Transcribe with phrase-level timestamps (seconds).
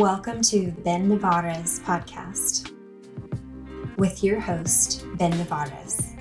[0.00, 2.72] Welcome to Ben Nevares podcast
[3.98, 6.16] with your host, Ben Nevares.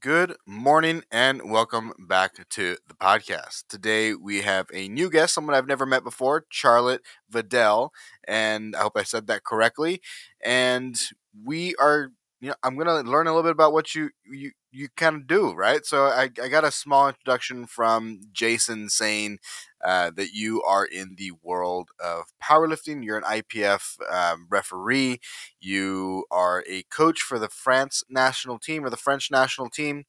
[0.00, 3.64] Good morning and welcome back to the podcast.
[3.68, 7.90] Today we have a new guest, someone I've never met before, Charlotte Vedel,
[8.26, 10.00] and I hope I said that correctly.
[10.42, 10.98] And
[11.44, 12.08] we are,
[12.44, 15.26] you know, I'm gonna learn a little bit about what you you you kind of
[15.26, 15.82] do, right?
[15.86, 19.38] So I, I got a small introduction from Jason saying
[19.82, 23.02] uh, that you are in the world of powerlifting.
[23.02, 25.20] You're an IPF um, referee.
[25.58, 30.04] You are a coach for the France national team or the French national team,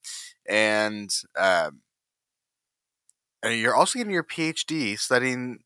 [0.45, 1.83] and um,
[3.41, 5.59] and you're also getting your PhD studying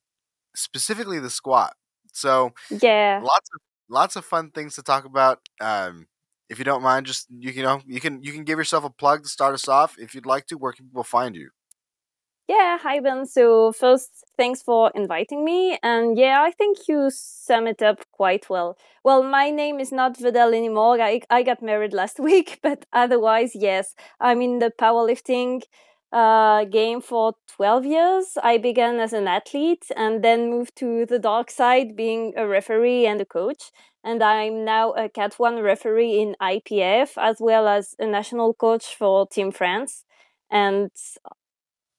[0.56, 1.74] specifically the squat.
[2.14, 5.40] So yeah, lots of lots of fun things to talk about.
[5.60, 6.06] Um,
[6.50, 9.24] if you don't mind, just you, know you can you can give yourself a plug
[9.24, 10.58] to start us off if you'd like to.
[10.58, 11.50] Where can people find you?
[12.50, 13.28] Yeah, hi Ben.
[13.28, 15.78] So first, thanks for inviting me.
[15.84, 18.76] And yeah, I think you sum it up quite well.
[19.04, 21.00] Well, my name is not Vedel anymore.
[21.00, 25.62] I, I got married last week, but otherwise, yes, I'm in the powerlifting
[26.12, 28.38] uh, game for 12 years.
[28.42, 33.06] I began as an athlete and then moved to the dark side, being a referee
[33.06, 33.72] and a coach.
[34.04, 38.96] And I'm now a Cat 1 referee in IPF as well as a national coach
[38.96, 40.06] for Team France.
[40.50, 40.92] And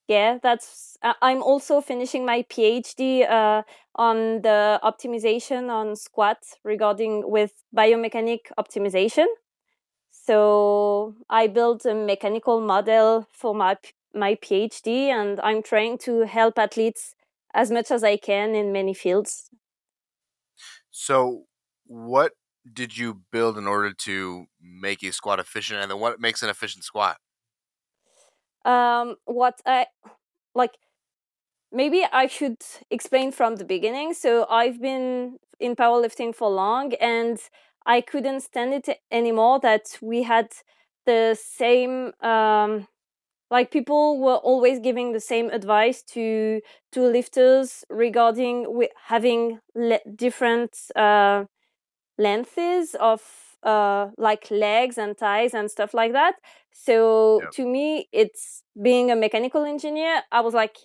[0.08, 0.96] yeah, that's.
[1.02, 3.62] Uh, I'm also finishing my PhD uh,
[3.94, 9.26] on the optimization on squat regarding with biomechanic optimization.
[10.10, 13.76] So I built a mechanical model for my
[14.14, 17.14] my PhD, and I'm trying to help athletes
[17.54, 19.50] as much as I can in many fields.
[20.90, 21.46] So,
[21.86, 22.32] what
[22.70, 26.50] did you build in order to make a squat efficient, and then what makes an
[26.50, 27.18] efficient squat?
[28.64, 29.86] Um, what I
[30.54, 30.78] like,
[31.72, 32.58] maybe I should
[32.90, 34.14] explain from the beginning.
[34.14, 37.38] So I've been in powerlifting for long, and
[37.86, 40.52] I couldn't stand it anymore that we had
[41.06, 42.86] the same um
[43.50, 46.60] like people were always giving the same advice to
[46.92, 48.66] to lifters regarding
[49.06, 51.44] having le- different uh,
[52.18, 53.22] lengths of
[53.62, 56.36] uh, like legs and thighs and stuff like that
[56.72, 57.50] so yep.
[57.50, 60.78] to me it's being a mechanical engineer i was like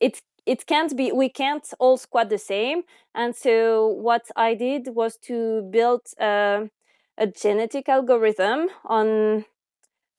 [0.00, 2.82] it it can't be we can't all squat the same
[3.14, 6.64] and so what i did was to build uh,
[7.16, 9.44] a genetic algorithm on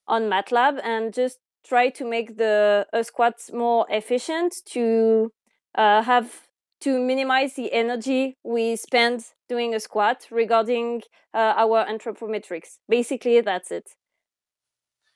[0.07, 5.31] on MATLAB and just try to make the uh, squats more efficient to
[5.75, 6.47] uh, have
[6.81, 11.01] to minimize the energy we spend doing a squat regarding
[11.33, 12.77] uh, our anthropometrics.
[12.87, 13.91] Basically, that's it.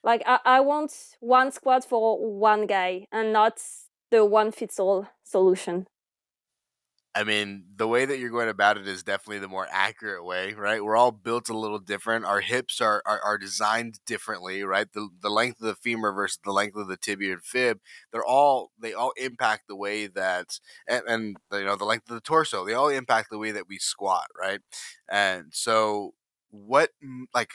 [0.04, 3.62] Like I, I want one squat for one guy and not
[4.12, 5.88] the one fits all solution.
[7.16, 10.54] I mean, the way that you're going about it is definitely the more accurate way,
[10.54, 10.84] right?
[10.84, 12.26] We're all built a little different.
[12.26, 14.88] Our hips are, are, are designed differently, right?
[14.92, 17.80] The, the length of the femur versus the length of the tibia and fib,
[18.12, 22.16] they're all they all impact the way that and, and you know the length of
[22.16, 22.66] the torso.
[22.66, 24.62] They all impact the way that we squat, right?
[25.08, 26.14] And so,
[26.50, 26.90] what
[27.36, 27.52] like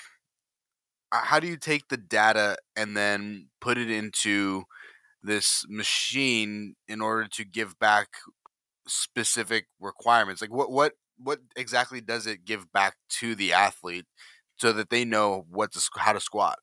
[1.13, 4.65] how do you take the data and then put it into
[5.23, 8.09] this machine in order to give back
[8.89, 10.41] specific requirements?
[10.41, 14.07] Like what what what exactly does it give back to the athlete
[14.59, 16.59] so that they know what to how to squat?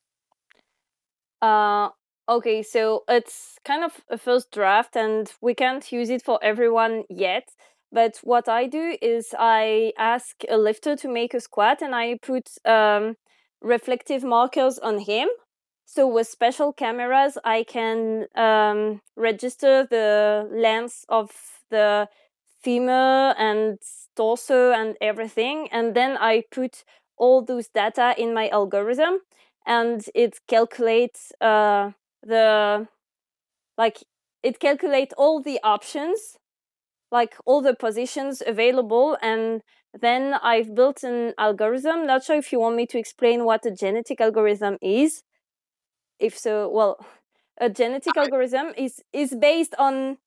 [1.42, 1.90] Uh
[2.28, 7.04] okay, so it's kind of a first draft and we can't use it for everyone
[7.08, 7.48] yet.
[7.92, 12.18] But what I do is I ask a lifter to make a squat and I
[12.20, 13.16] put um,
[13.60, 15.28] reflective markers on him.
[15.86, 21.30] So with special cameras, I can um, register the length of
[21.70, 22.08] the
[22.62, 23.78] femur and
[24.16, 25.68] torso and everything.
[25.70, 26.84] And then I put
[27.16, 29.20] all those data in my algorithm
[29.66, 32.88] and it calculates uh, the
[33.78, 34.04] like
[34.42, 36.38] it calculates all the options
[37.10, 39.62] like all the positions available and
[40.00, 43.70] then i've built an algorithm not sure if you want me to explain what a
[43.70, 45.22] genetic algorithm is
[46.18, 47.04] if so well
[47.60, 50.18] a genetic algorithm is is based on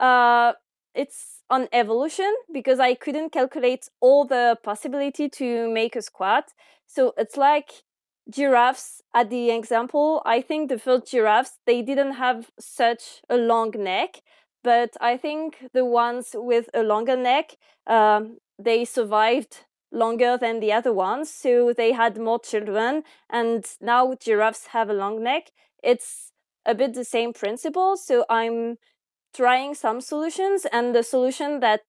[0.00, 0.52] uh
[0.94, 6.52] it's on evolution because I couldn't calculate all the possibility to make a squat.
[6.86, 7.70] So it's like
[8.28, 10.22] giraffes at the example.
[10.24, 14.22] I think the first giraffes they didn't have such a long neck,
[14.62, 20.72] but I think the ones with a longer neck um, they survived longer than the
[20.72, 21.30] other ones.
[21.30, 23.02] So they had more children.
[23.28, 25.50] And now giraffes have a long neck.
[25.82, 26.32] It's
[26.64, 27.96] a bit the same principle.
[27.96, 28.76] So I'm
[29.34, 31.82] trying some solutions and the solution that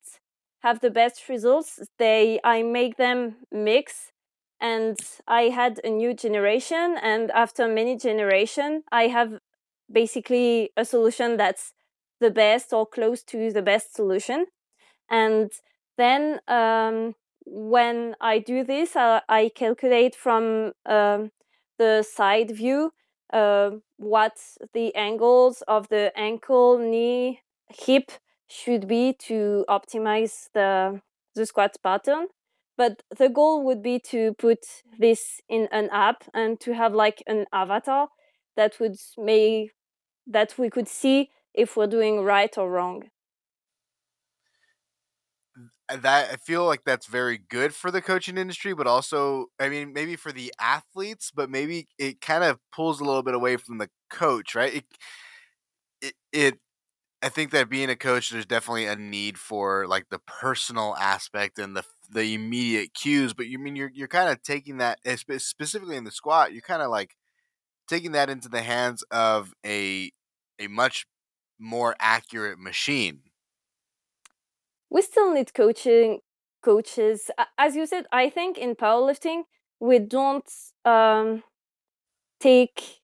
[0.61, 4.11] have the best results, they I make them mix
[4.59, 9.39] and I had a new generation and after many generation I have
[9.91, 11.73] basically a solution that's
[12.19, 14.45] the best or close to the best solution.
[15.09, 15.51] And
[15.97, 17.15] then um,
[17.45, 21.31] when I do this, uh, I calculate from um,
[21.77, 22.91] the side view
[23.33, 24.37] uh, what
[24.73, 28.11] the angles of the ankle, knee, hip
[28.47, 31.01] should be to optimize the,
[31.35, 32.27] the squat pattern.
[32.77, 34.59] But the goal would be to put
[34.97, 38.09] this in an app and to have like an avatar
[38.55, 39.71] that would make
[40.27, 43.03] that we could see if we're doing right or wrong.
[45.91, 49.69] Uh, that I feel like that's very good for the coaching industry, but also, I
[49.69, 53.57] mean, maybe for the athletes, but maybe it kind of pulls a little bit away
[53.57, 54.75] from the coach, right?
[54.75, 54.85] It,
[56.01, 56.59] it, it
[57.23, 61.59] I think that being a coach, there's definitely a need for like the personal aspect
[61.59, 63.33] and the the immediate cues.
[63.33, 66.53] But you mean you're you're kind of taking that eh, specifically in the squat.
[66.53, 67.15] You're kind of like
[67.89, 70.11] taking that into the hands of a
[70.59, 71.05] a much
[71.59, 73.21] more accurate machine.
[74.91, 76.19] We still need coaching
[76.61, 77.31] coaches.
[77.57, 79.43] As you said, I think in powerlifting
[79.79, 80.49] we don't
[80.85, 81.43] um,
[82.39, 82.99] take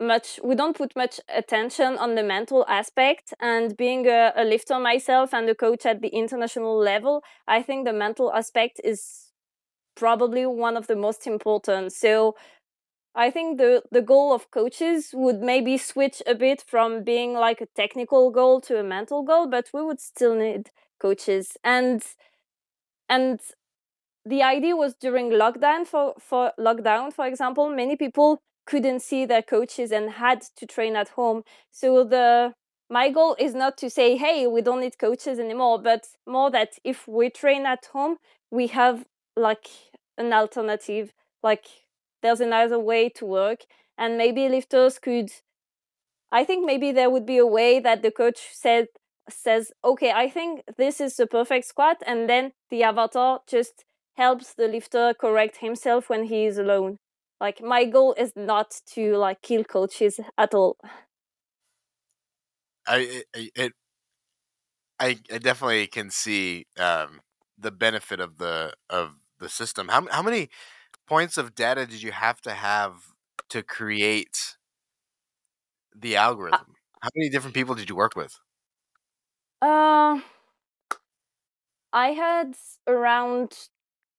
[0.00, 4.78] much we don't put much attention on the mental aspect and being a, a, lifter
[4.78, 9.32] myself and a coach at the international level i think the mental aspect is
[9.96, 12.36] probably one of the most important so
[13.14, 17.60] I think the the goal of coaches would maybe switch a bit from being like
[17.60, 21.56] a technical goal to a mental goal, but we would still need coaches.
[21.64, 22.02] And
[23.08, 23.40] and
[24.24, 29.42] the idea was during lockdown for for lockdown, for example, many people couldn't see their
[29.42, 31.42] coaches and had to train at home.
[31.70, 32.54] So the
[32.90, 36.74] my goal is not to say, hey, we don't need coaches anymore, but more that
[36.84, 38.16] if we train at home,
[38.50, 39.06] we have
[39.36, 39.68] like
[40.18, 41.12] an alternative,
[41.42, 41.66] like
[42.22, 43.60] there's another way to work
[43.98, 45.30] and maybe lifters could
[46.32, 48.86] i think maybe there would be a way that the coach said
[49.30, 53.84] says okay i think this is the perfect squat and then the avatar just
[54.16, 56.98] helps the lifter correct himself when he is alone
[57.40, 60.76] like my goal is not to like kill coaches at all
[62.86, 63.72] i it,
[65.00, 67.20] I, I definitely can see um,
[67.56, 69.88] the benefit of the of the system.
[69.88, 70.48] How how many
[71.06, 72.94] points of data did you have to have
[73.50, 74.56] to create
[75.94, 76.16] the
[76.52, 76.74] uh algorithm?
[77.02, 78.38] How many different people did you work with?
[79.60, 80.20] Uh,
[81.92, 82.54] I had
[82.86, 83.52] around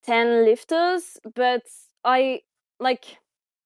[0.04, 1.64] 10 lifters, but
[2.04, 2.42] I
[2.80, 3.18] like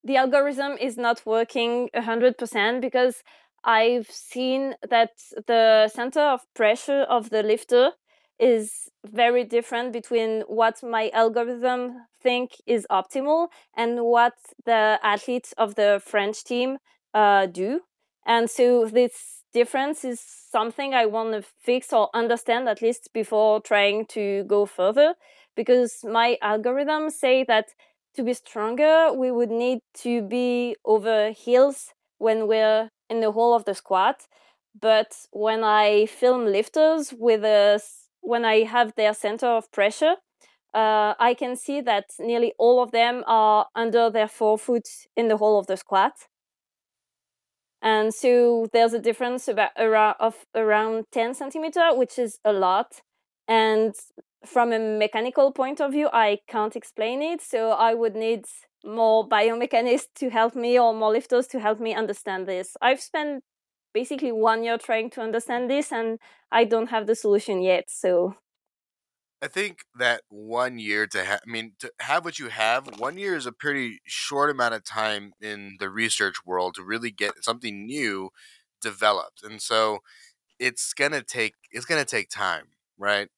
[0.04, 3.24] the algorithm is not working 100% because
[3.64, 5.12] I've seen that
[5.48, 7.92] the center of pressure of the lifter
[8.40, 13.48] is very different between what my algorithm think is optimal
[13.78, 14.34] and what
[14.66, 16.78] the athletes of the French team
[17.14, 17.82] uh, do.
[18.26, 23.62] And so this difference is something I want to fix or understand at least before
[23.62, 25.16] trying to go further
[25.56, 27.68] because my algorithms say that
[28.16, 33.56] to be stronger, we would need to be over heels when we're in the hole
[33.56, 34.28] of the squat.
[34.80, 37.80] But when I film lifters with a
[38.22, 40.16] when I have their center of pressure,
[40.74, 45.38] uh, I can see that nearly all of them are under their forefoot in the
[45.38, 46.14] hole of the squat.
[47.84, 53.02] And so there's a difference about around of around 10 centimeter, which is a lot.
[53.46, 53.94] And
[54.46, 57.42] from a mechanical point of view, I can't explain it.
[57.42, 58.46] So I would need
[58.86, 62.78] more biomechanists to help me or more lifters to help me understand this.
[62.82, 63.44] I've spent
[63.94, 66.20] basically one year trying to understand this and
[66.52, 67.86] I don't have the solution yet.
[67.90, 68.36] So
[69.44, 73.18] I think that one year to have, I mean, to have what you have, one
[73.18, 77.44] year is a pretty short amount of time in the research world to really get
[77.44, 78.30] something new
[78.82, 79.44] developed.
[79.44, 80.00] And so
[80.60, 83.30] it's going to take, it's going to take time, right?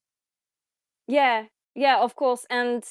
[1.08, 1.46] Yeah.
[1.74, 2.46] Yeah, of course.
[2.50, 2.84] And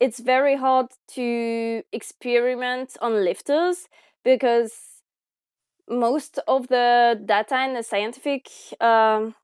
[0.00, 3.88] it's very hard to experiment on lifters
[4.24, 5.02] because
[5.88, 8.48] most of the data in the scientific
[8.80, 9.34] um,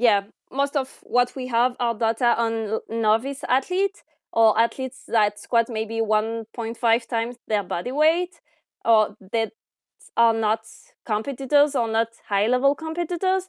[0.00, 4.02] yeah most of what we have are data on novice athletes
[4.32, 8.40] or athletes that squat maybe 1.5 times their body weight
[8.84, 9.52] or that
[10.16, 10.60] are not
[11.06, 13.48] competitors or not high level competitors.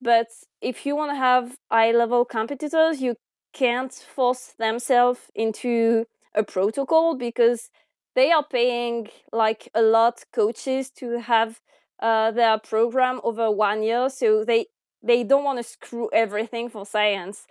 [0.00, 0.28] But
[0.60, 3.16] if you want to have high level competitors you
[3.54, 7.70] can't force themselves into a protocol because
[8.14, 11.60] they are paying like a lot coaches to have
[12.00, 14.08] uh, their program over one year.
[14.10, 14.66] So they
[15.02, 17.46] they don't want to screw everything for science.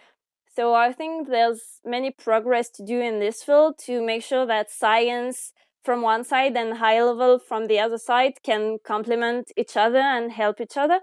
[0.56, 4.70] So i think there's many progress to do in this field to make sure that
[4.70, 5.54] science
[5.84, 10.32] from one side and high level from the other side can complement each other and
[10.32, 11.00] help each other.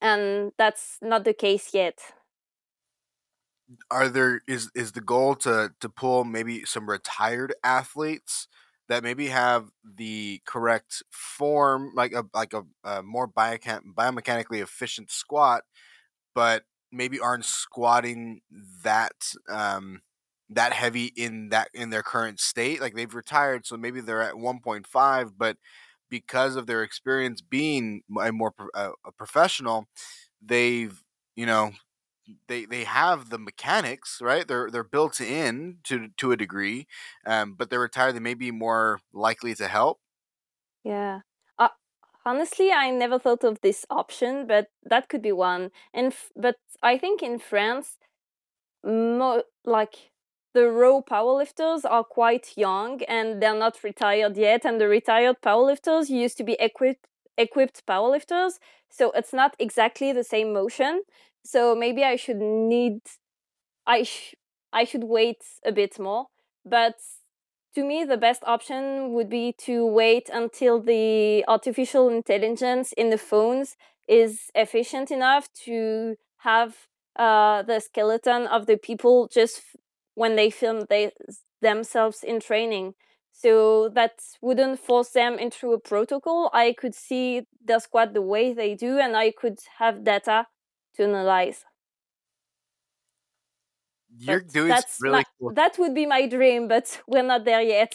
[0.00, 1.98] And that's not the case yet.
[3.90, 8.48] Are there is is the goal to to pull maybe some retired athletes
[8.88, 15.10] that maybe have the correct form like a like a, a more biochem- biomechanically efficient
[15.10, 15.62] squat
[16.34, 18.40] but maybe aren't squatting
[18.82, 19.12] that
[19.48, 20.00] um
[20.50, 24.38] that heavy in that in their current state like they've retired so maybe they're at
[24.38, 25.56] 1.5 but
[26.10, 29.86] because of their experience being a more a professional
[30.42, 31.02] they've
[31.36, 31.72] you know
[32.48, 34.46] they they have the mechanics right?
[34.46, 36.86] They're they're built in to to a degree
[37.26, 40.00] um, but they're retired they may be more likely to help.
[40.84, 41.20] Yeah.
[41.58, 41.68] Uh,
[42.24, 45.70] honestly i never thought of this option but that could be one.
[45.94, 47.98] And but i think in france
[48.84, 50.12] mo- like
[50.54, 56.10] the raw powerlifters are quite young and they're not retired yet and the retired powerlifters
[56.10, 57.06] used to be equipped
[57.38, 58.58] equipped powerlifters
[58.90, 61.02] so it's not exactly the same motion
[61.44, 63.00] so maybe i should need
[63.86, 64.34] i sh-
[64.72, 66.26] i should wait a bit more
[66.64, 66.96] but
[67.74, 73.18] to me the best option would be to wait until the artificial intelligence in the
[73.18, 73.76] phones
[74.08, 76.76] is efficient enough to have
[77.16, 79.76] uh, the skeleton of the people just f-
[80.14, 81.12] when they film they
[81.60, 82.94] themselves in training.
[83.32, 86.50] So that wouldn't force them into a protocol.
[86.52, 90.46] I could see their squat the way they do and i could have data
[90.94, 91.64] to analyze.
[94.18, 95.54] You're but doing that's really my, cool.
[95.54, 97.94] that would be my dream but we're not there yet.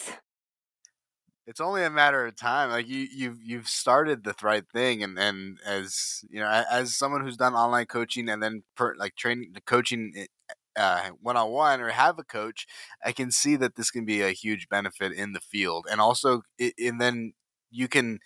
[1.46, 5.18] It's only a matter of time like you you've you've started the right thing and
[5.18, 9.52] and as you know as someone who's done online coaching and then per, like training
[9.54, 10.28] the coaching it,
[10.76, 12.66] uh, one-on-one or have a coach
[13.04, 16.42] i can see that this can be a huge benefit in the field and also
[16.58, 17.32] it, and then
[17.70, 18.20] you can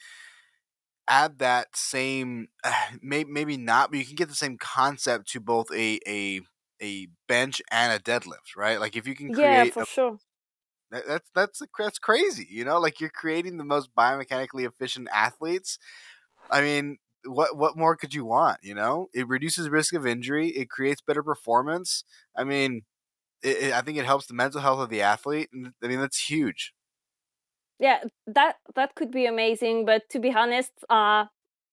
[1.13, 2.49] add that same
[3.03, 6.41] may, maybe not but you can get the same concept to both a a
[6.83, 8.81] a bench and a deadlift right?
[8.81, 10.19] Like if you can create, yeah for a, sure.
[10.91, 12.79] that- that's that's that's crazy you know?
[12.79, 15.79] Like you're creating the most biomechanically efficient athletes.
[16.51, 19.09] I mean what what more could you want you know?
[19.15, 22.05] It reduces risk of injury it creates better performance.
[22.37, 22.83] I mean
[23.43, 25.51] it, it, i think it helps the mental health of the athlete
[25.83, 26.75] i mean that's huge
[27.83, 31.27] yeah that that could be amazing but to be honest uh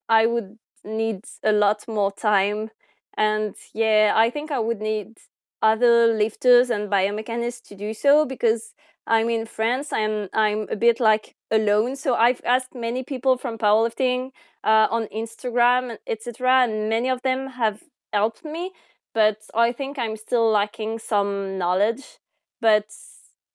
[0.09, 2.69] i would need a lot more time
[3.17, 5.17] and yeah i think i would need
[5.61, 8.73] other lifters and biomechanists to do so because
[9.07, 13.57] i'm in france i'm i'm a bit like alone so i've asked many people from
[13.57, 14.31] powerlifting
[14.63, 18.71] uh, on instagram etc and many of them have helped me
[19.13, 22.19] but i think i'm still lacking some knowledge
[22.61, 22.85] but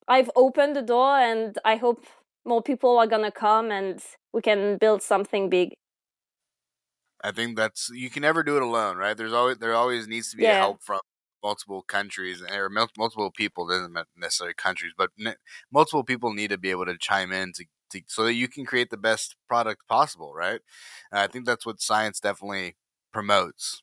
[0.09, 2.05] i've opened the door and i hope
[2.45, 5.75] more people are gonna come and we can build something big.
[7.23, 9.17] I think that's you can never do it alone right?
[9.17, 10.53] There's always there always needs to be yeah.
[10.53, 11.01] help from
[11.43, 15.11] multiple countries eh, or mul- multiple people doesn't necessarily countries but
[15.73, 18.65] multiple people need to be able to chime in to, to so that you can
[18.65, 20.61] create the best product possible right?
[21.11, 22.77] And i think that's what science definitely
[23.13, 23.83] promotes.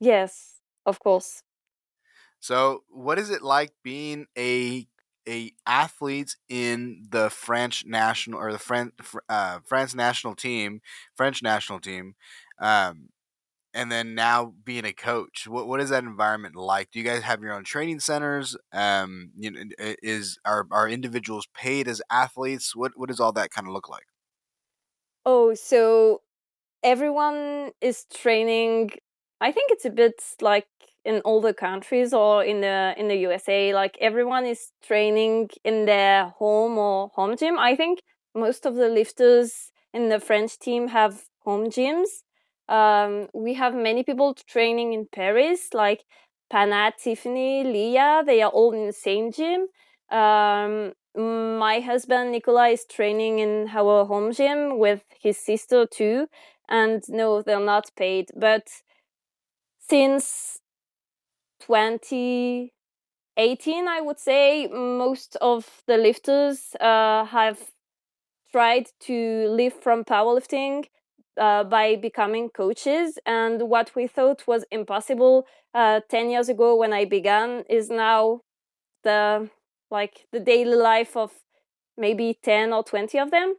[0.00, 1.42] Yes of course.
[2.40, 4.86] So what is it like being a
[5.30, 8.94] a athlete in the French national or the French
[9.28, 10.80] uh, France national team,
[11.16, 12.14] French national team,
[12.60, 13.10] um,
[13.74, 15.46] and then now being a coach.
[15.46, 16.90] What, what is that environment like?
[16.90, 18.56] Do you guys have your own training centers?
[18.72, 22.74] Um you know is are, are individuals paid as athletes?
[22.76, 24.06] What what does all that kind of look like?
[25.24, 26.22] Oh so
[26.84, 28.90] everyone is training
[29.40, 30.68] i think it's a bit like
[31.04, 35.86] in all the countries or in the in the usa like everyone is training in
[35.86, 37.58] their home or home gym.
[37.58, 38.00] I think
[38.34, 42.22] most of the lifters in the french team have home gyms.
[42.68, 46.04] Um, we have many people training in paris like
[46.50, 49.68] pana tiffany leah they are all in the same gym.
[50.10, 56.26] Um, my husband nicola is training in our home gym with his sister too
[56.68, 58.28] and no they're not paid.
[58.36, 58.68] But
[59.78, 60.59] since
[61.60, 62.72] 2018
[63.88, 67.58] i would say most of the lifters uh, have
[68.50, 70.84] tried to live from powerlifting
[71.36, 73.18] uh, by becoming coaches.
[73.26, 78.42] And what we thought was impossible uh, 10 years ago when I began is now
[79.02, 79.48] the
[79.90, 81.32] like the daily life of
[81.96, 83.54] maybe 10 or 20 of them.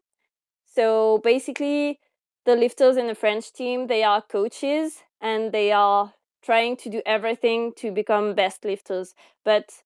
[0.66, 2.00] So basically,
[2.46, 7.02] the lifters in the French team, they are coaches and they are trying to do
[7.06, 9.14] everything to become best lifters.
[9.44, 9.84] But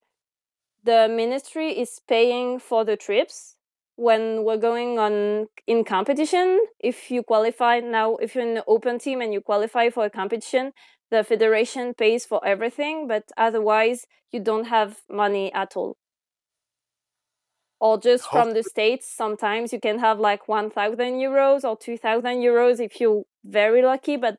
[0.84, 3.56] the ministry is paying for the trips
[3.96, 6.60] when we're going on in competition.
[6.80, 10.10] If you qualify now, if you're in the open team and you qualify for a
[10.10, 10.74] competition,
[11.12, 15.98] the federation pays for everything, but otherwise you don't have money at all.
[17.80, 22.80] Or just from the states, sometimes you can have like 1,000 euros or 2,000 euros
[22.80, 24.38] if you're very lucky, but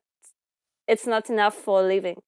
[0.87, 2.21] it's not enough for a living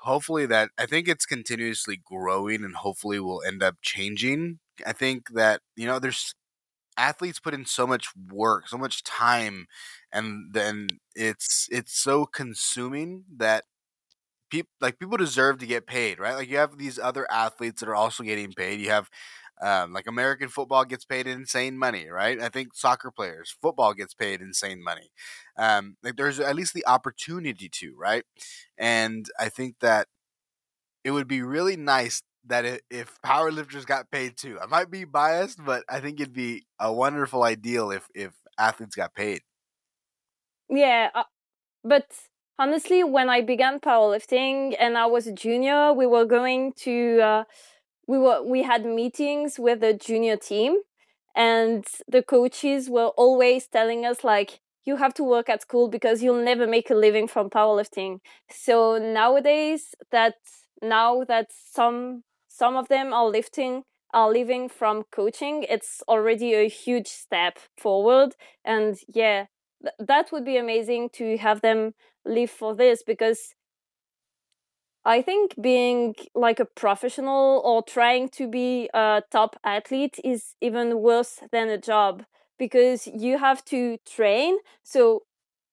[0.00, 4.58] hopefully that I think it's continuously growing and hopefully will end up changing.
[4.86, 6.34] I think that you know there's
[6.98, 9.66] athletes put in so much work, so much time
[10.12, 13.64] and then it's it's so consuming that
[14.50, 16.34] people like people deserve to get paid, right?
[16.36, 18.80] Like you have these other athletes that are also getting paid.
[18.80, 19.10] You have
[19.62, 22.40] um, like American football gets paid insane money, right?
[22.40, 25.10] I think soccer players, football gets paid insane money.
[25.56, 28.24] Um, like there's at least the opportunity to, right?
[28.76, 30.08] And I think that
[31.04, 34.58] it would be really nice that if powerlifters got paid too.
[34.60, 38.96] I might be biased, but I think it'd be a wonderful ideal if if athletes
[38.96, 39.42] got paid.
[40.68, 41.24] Yeah, uh,
[41.84, 42.06] but
[42.58, 47.20] honestly, when I began powerlifting and I was a junior, we were going to.
[47.20, 47.44] Uh,
[48.06, 50.78] we were we had meetings with the junior team
[51.34, 56.22] and the coaches were always telling us like you have to work at school because
[56.22, 58.18] you'll never make a living from powerlifting.
[58.50, 60.34] So nowadays that
[60.82, 66.68] now that some some of them are lifting are living from coaching it's already a
[66.68, 68.34] huge step forward.
[68.64, 69.46] And yeah
[69.82, 71.94] th- that would be amazing to have them
[72.24, 73.54] live for this because
[75.04, 81.00] I think being like a professional or trying to be a top athlete is even
[81.00, 82.24] worse than a job
[82.58, 84.58] because you have to train.
[84.84, 85.24] So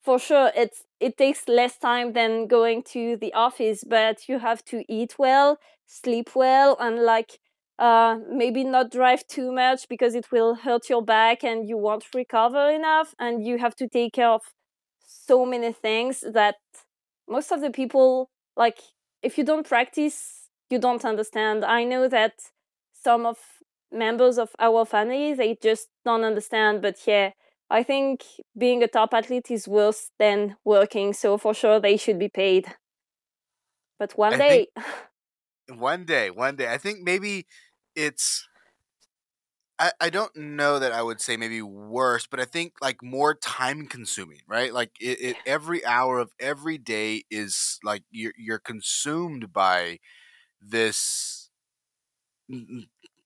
[0.01, 4.65] for sure it's it takes less time than going to the office, but you have
[4.65, 7.39] to eat well, sleep well and like
[7.77, 12.05] uh, maybe not drive too much because it will hurt your back and you won't
[12.15, 14.41] recover enough and you have to take care of
[15.05, 16.55] so many things that
[17.27, 18.79] most of the people like
[19.21, 21.65] if you don't practice, you don't understand.
[21.65, 22.33] I know that
[22.93, 23.37] some of
[23.91, 26.81] members of our family they just don't understand.
[26.81, 27.31] But yeah,
[27.69, 28.23] I think
[28.57, 31.13] being a top athlete is worse than working.
[31.13, 32.67] So for sure, they should be paid.
[33.97, 34.67] But one I day.
[35.77, 36.71] one day, one day.
[36.71, 37.45] I think maybe
[37.95, 38.47] it's
[39.79, 43.33] I, I don't know that I would say maybe worse, but I think like more
[43.35, 44.73] time consuming, right?
[44.73, 49.99] Like it, it every hour of every day is like you're you're consumed by
[50.61, 51.49] this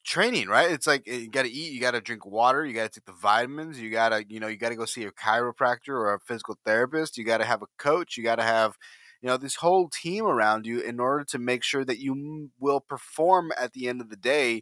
[0.05, 0.71] training, right?
[0.71, 2.99] It's like eh, you got to eat, you got to drink water, you got to
[2.99, 5.89] take the vitamins, you got to, you know, you got to go see a chiropractor
[5.89, 8.75] or a physical therapist, you got to have a coach, you got to have,
[9.21, 12.81] you know, this whole team around you in order to make sure that you will
[12.81, 14.61] perform at the end of the day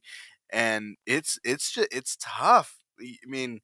[0.51, 2.77] and it's it's just it's tough.
[3.01, 3.61] I mean,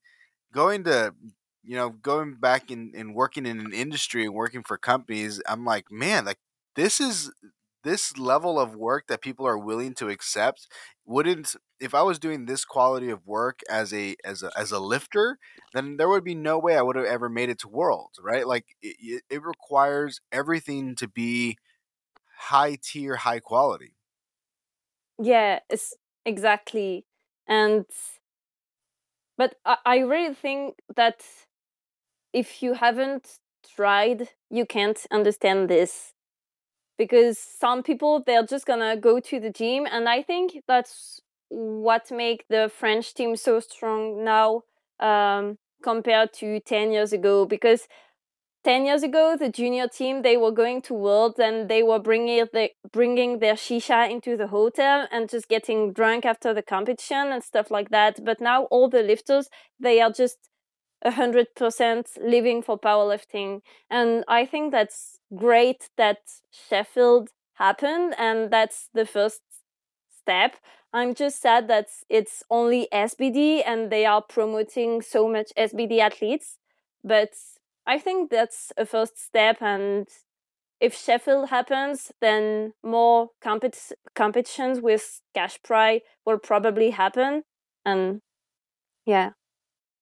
[0.54, 1.15] going to
[1.63, 5.65] you know going back and, and working in an industry and working for companies, I'm
[5.65, 6.39] like, man, like
[6.76, 7.32] this is
[7.84, 10.67] this level of work that people are willing to accept
[11.06, 14.80] wouldn't if I was doing this quality of work as a as a as a
[14.80, 15.38] lifter,
[15.73, 18.47] then there would be no way I would have ever made it to Worlds, right?
[18.47, 21.58] Like it, it requires everything to be
[22.38, 23.95] high tier, high quality.
[25.19, 25.60] Yeah,
[26.27, 27.05] exactly.
[27.47, 27.85] And
[29.37, 31.21] but I, I really think that
[32.33, 33.39] if you haven't
[33.75, 36.13] tried you can't understand this.
[36.97, 42.11] Because some people they're just gonna go to the gym and i think that's what
[42.11, 44.63] make the french team so strong now
[44.99, 47.45] um, compared to 10 years ago.
[47.45, 47.87] Because
[48.67, 52.45] 10 years ago the junior team they were going to worlds and they were bringing
[52.51, 57.41] the, bringing their shisha into the hotel and just getting drunk after the competition and
[57.41, 58.19] stuff like that.
[58.25, 59.47] But now all the lifters
[59.80, 60.49] they are just
[61.06, 63.62] 100% living for powerlifting.
[63.89, 66.17] And i think that's great that
[66.51, 69.43] sheffield happened and that's the first
[70.10, 70.58] step.
[70.91, 76.58] I'm just sad that it's only sbd and they are promoting so much sbd athletes
[77.01, 77.30] but
[77.88, 79.58] I think that's a first step.
[79.62, 80.08] And
[80.80, 87.43] if Sheffield happens, then more compet- competitions with cash prize will probably happen.
[87.86, 88.21] And
[89.06, 89.32] yeah,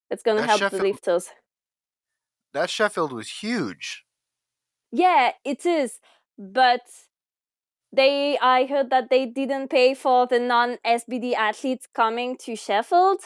[0.09, 1.29] it's going to help Sheffield, the lifters.
[2.53, 4.03] that Sheffield was huge.
[4.91, 5.99] Yeah, it is.
[6.37, 6.81] But
[7.91, 13.21] they I heard that they didn't pay for the non SBD athletes coming to Sheffield,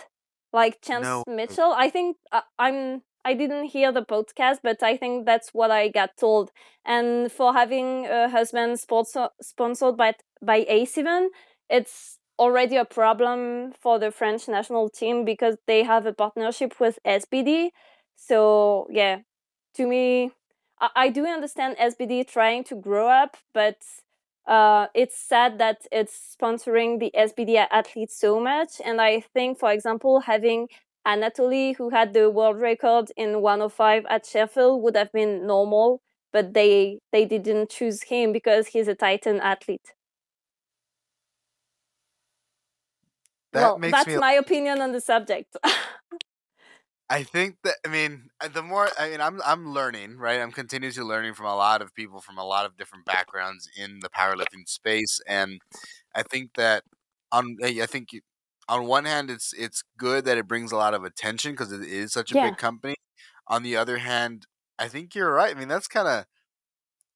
[0.53, 1.23] like Chance No.
[1.27, 1.73] Mitchell.
[1.75, 5.89] I think uh, I'm I didn't hear the podcast, but I think that's what I
[5.89, 6.51] got told.
[6.85, 11.29] And for having a husband sponsor, sponsored by by A7,
[11.69, 16.97] it's already a problem for the French national team because they have a partnership with
[17.05, 17.71] SBD.
[18.15, 19.19] So yeah,
[19.75, 20.31] to me,
[20.79, 23.77] I, I do understand SBD trying to grow up, but
[24.47, 28.81] uh, it's sad that it's sponsoring the SBD athletes so much.
[28.83, 30.69] And I think, for example, having
[31.09, 36.53] Anatoly, who had the world record in 105 at Sheffield, would have been normal, but
[36.53, 39.93] they they didn't choose him because he's a Titan athlete.
[43.53, 44.17] That well, makes that's me.
[44.17, 45.57] my opinion on the subject.
[47.09, 50.51] I think that I mean uh, the more I mean I'm I'm learning right I'm
[50.51, 54.09] continuously learning from a lot of people from a lot of different backgrounds in the
[54.09, 55.59] powerlifting space and
[56.15, 56.83] I think that
[57.31, 58.09] on I think
[58.69, 61.83] on one hand it's it's good that it brings a lot of attention because it
[61.83, 62.37] is such a Yeah.
[62.37, 62.95] big company.
[63.47, 64.47] On the other hand
[64.79, 66.25] I think you're right I mean that's kind of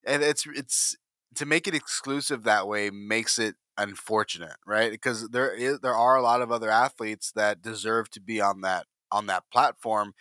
[0.05, 0.95] and it's it's
[1.35, 4.91] to make it exclusive that way makes it unfortunate right?
[4.91, 8.61] Because there is there are a lot of other athletes that deserve to be on
[8.61, 10.13] that on that platform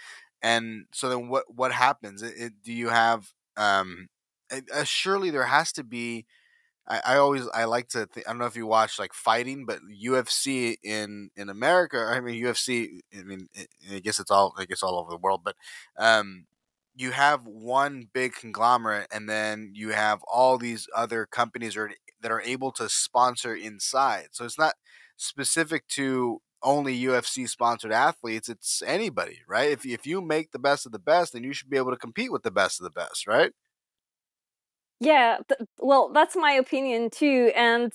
[0.43, 2.23] and so then what what happens?
[2.23, 4.09] It, it, do you have um
[4.51, 6.27] uh, surely there has to be
[6.89, 9.65] I, I always I like to think, I don't know if you watch like fighting,
[9.67, 11.99] but UFC in in America.
[12.11, 13.01] I mean UFC.
[13.19, 15.57] I mean I I guess it's all I guess all over the world, but
[15.99, 16.47] um,
[16.95, 21.91] you have one big conglomerate, and then you have all these other companies are,
[22.21, 24.29] that are able to sponsor inside.
[24.33, 24.75] So it's not
[25.17, 28.49] specific to only UFC sponsored athletes.
[28.49, 29.71] It's anybody, right?
[29.71, 31.97] If if you make the best of the best, then you should be able to
[31.97, 33.53] compete with the best of the best, right?
[35.03, 37.53] Yeah, th- well, that's my opinion too.
[37.55, 37.93] And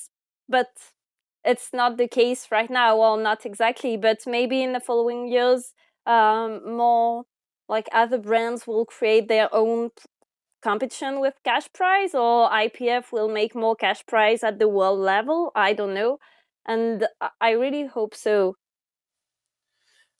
[0.49, 0.67] but
[1.43, 2.97] it's not the case right now.
[2.99, 5.73] Well, not exactly, but maybe in the following years,
[6.05, 7.23] um, more
[7.69, 10.03] like other brands will create their own p-
[10.61, 15.51] competition with cash prize, or IPF will make more cash prize at the world level.
[15.55, 16.19] I don't know,
[16.65, 18.55] and I- I really hope so.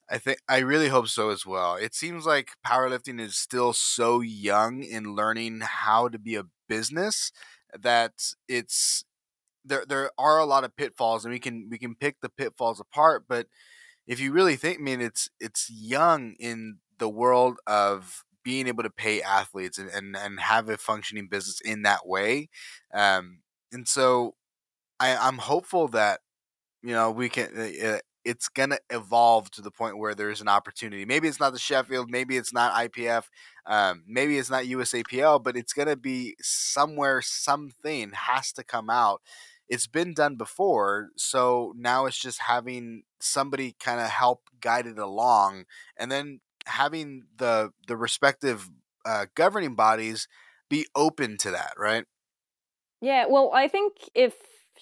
[0.10, 1.76] I think I really hope so as well.
[1.76, 7.32] It seems like powerlifting is still so young in learning how to be a business
[7.77, 8.13] that
[8.47, 9.06] it's
[9.65, 12.80] there there are a lot of pitfalls and we can we can pick the pitfalls
[12.80, 13.47] apart, but
[14.08, 18.84] if you really think I mean it's it's young in the world of being able
[18.84, 22.49] to pay athletes and, and, and have a functioning business in that way.
[22.93, 23.39] Um,
[23.73, 24.36] and so
[24.99, 26.21] I, I'm hopeful that
[26.82, 31.05] you know we can uh, it's gonna evolve to the point where there's an opportunity.
[31.05, 33.25] Maybe it's not the sheffield maybe it's not ipf
[33.65, 39.21] um, maybe it's not usapl but it's gonna be somewhere something has to come out.
[39.69, 44.99] It's been done before so now it's just having somebody kind of help guide it
[44.99, 45.65] along
[45.97, 48.69] and then having the the respective
[49.05, 50.27] uh, governing bodies
[50.69, 52.05] be open to that right?
[53.01, 54.35] Yeah, well, I think if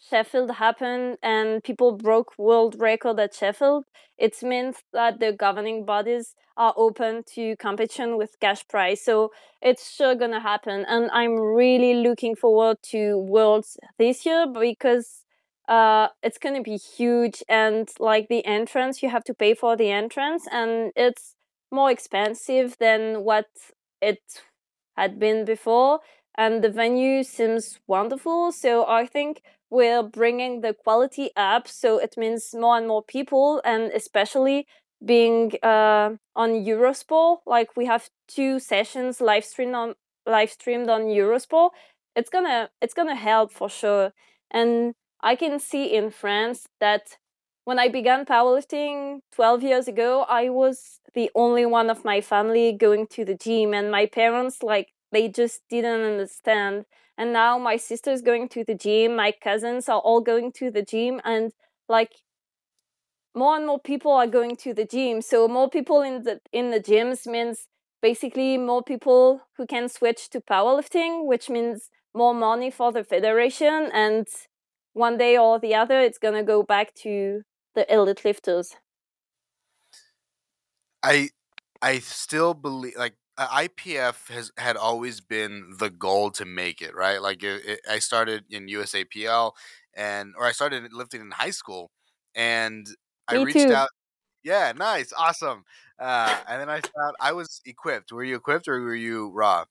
[0.09, 3.85] Sheffield happened and people broke world record at Sheffield,
[4.17, 9.01] it means that the governing bodies are open to competition with cash prize.
[9.01, 15.23] So it's sure gonna happen, and I'm really looking forward to Worlds this year because
[15.67, 17.43] uh, it's gonna be huge.
[17.49, 21.35] And like the entrance, you have to pay for the entrance, and it's
[21.71, 23.47] more expensive than what
[24.01, 24.21] it
[24.97, 25.99] had been before
[26.37, 28.51] and the venue seems wonderful.
[28.51, 31.67] So I think we're bringing the quality up.
[31.67, 34.67] So it means more and more people, and especially
[35.03, 41.03] being uh, on Eurosport, like we have two sessions live streamed on live streamed on
[41.03, 41.71] Eurosport.
[42.15, 44.13] It's gonna it's gonna help for sure.
[44.51, 47.17] And I can see in France that
[47.65, 52.71] when I began powerlifting 12 years ago, I was the only one of my family
[52.73, 56.85] going to the gym, and my parents like they just didn't understand.
[57.17, 60.81] And now my sister's going to the gym, my cousins are all going to the
[60.81, 61.51] gym, and
[61.87, 62.11] like
[63.35, 65.21] more and more people are going to the gym.
[65.21, 67.67] So more people in the in the gyms means
[68.01, 73.89] basically more people who can switch to powerlifting, which means more money for the federation
[73.93, 74.27] and
[74.93, 77.41] one day or the other it's gonna go back to
[77.75, 78.75] the elite lifters.
[81.03, 81.29] I
[81.81, 87.21] I still believe like IPF has had always been the goal to make it right.
[87.21, 89.51] Like it, it, I started in USAPL
[89.95, 91.91] and or I started lifting in high school
[92.33, 92.87] and
[93.27, 93.73] I reached too.
[93.73, 93.89] out.
[94.43, 95.63] Yeah, nice, awesome.
[95.99, 98.11] Uh, and then I found I was equipped.
[98.11, 99.65] Were you equipped or were you raw?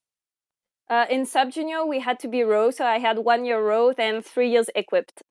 [0.90, 3.92] Uh, in sub junior, we had to be row, so I had one year row,
[3.92, 5.22] then three years equipped.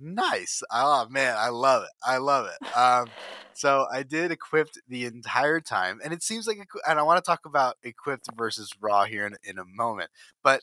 [0.00, 0.62] Nice.
[0.70, 1.90] Oh man, I love it.
[2.02, 2.76] I love it.
[2.76, 3.12] Um,
[3.52, 6.58] so I did equipped the entire time, and it seems like,
[6.88, 10.10] and I want to talk about equipped versus raw here in, in a moment.
[10.42, 10.62] But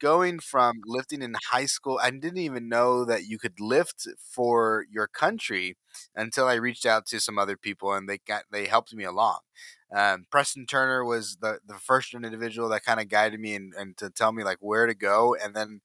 [0.00, 4.86] going from lifting in high school, I didn't even know that you could lift for
[4.90, 5.76] your country
[6.16, 9.40] until I reached out to some other people and they got they helped me along.
[9.94, 13.96] Um, Preston Turner was the the first individual that kind of guided me and, and
[13.98, 15.80] to tell me like where to go, and then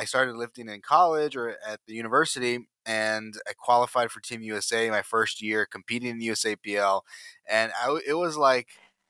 [0.00, 4.90] I started lifting in college or at the university, and I qualified for Team USA
[4.90, 7.02] my first year, competing in the USAPL,
[7.48, 8.68] and I, it was like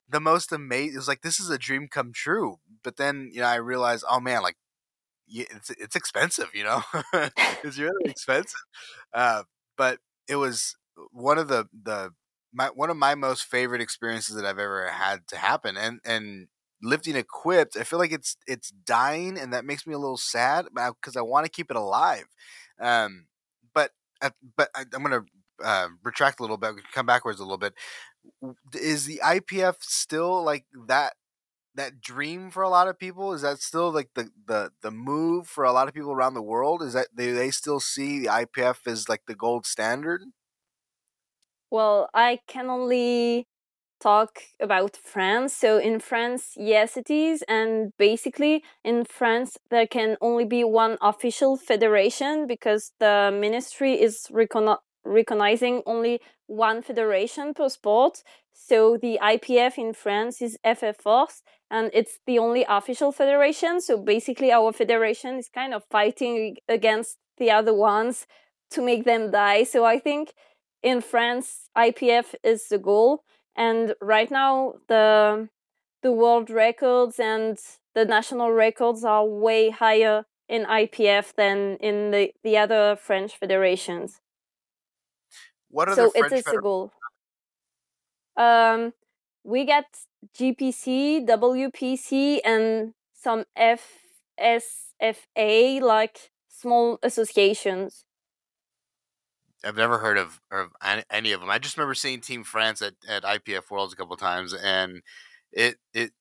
[0.09, 0.95] the most amazing.
[0.95, 2.57] It was like this is a dream come true.
[2.85, 4.57] But then you know I realized, oh man, like
[5.29, 6.51] it's it's expensive.
[6.55, 6.83] You know,
[7.65, 8.61] it's really expensive.
[9.13, 9.45] Uh,
[9.77, 9.99] but
[10.29, 10.77] it was
[11.13, 12.13] one of the the
[12.53, 16.49] my one of my most favorite experiences that I've ever had to happen, and and
[16.83, 17.77] lifting equipped.
[17.77, 21.23] I feel like it's it's dying, and that makes me a little sad because I
[21.23, 22.27] want to keep it alive.
[22.81, 23.27] Um,
[23.75, 23.91] but
[24.23, 25.25] uh, but I, am gonna
[25.63, 27.75] uh, retract a little bit, come backwards a little bit
[28.75, 31.15] is the IPF still like that
[31.75, 33.33] that dream for a lot of people?
[33.33, 36.43] Is that still like the the the move for a lot of people around the
[36.43, 36.83] world?
[36.83, 40.23] Is that they they still see the IPF as like the gold standard?
[41.71, 43.47] Well, I can only
[44.01, 45.53] talk about France.
[45.55, 47.45] So in France, yes, it is.
[47.49, 54.29] And basically, in France, there can only be one official federation because the ministry is
[55.05, 58.23] recognizing only one federation per sport.
[58.53, 63.81] So the IPF in France is FF Force, and it's the only official federation.
[63.81, 68.27] So basically, our federation is kind of fighting against the other ones
[68.71, 69.65] to make them die.
[69.65, 70.35] So I think
[70.83, 73.25] in France, IPF is the goal,
[73.57, 75.49] and right now the
[76.03, 77.59] the world records and
[77.95, 84.21] the national records are way higher in IPF than in the, the other French federations.
[85.69, 86.93] What are so the French it is a goal.
[88.37, 88.93] Um,
[89.45, 89.87] we get
[90.37, 98.05] GPC, WPC, and some FSFA, like small associations.
[99.65, 100.71] I've never heard of, of
[101.11, 101.51] any of them.
[101.51, 105.03] I just remember seeing Team France at, at IPF Worlds a couple times, and
[105.53, 106.13] it it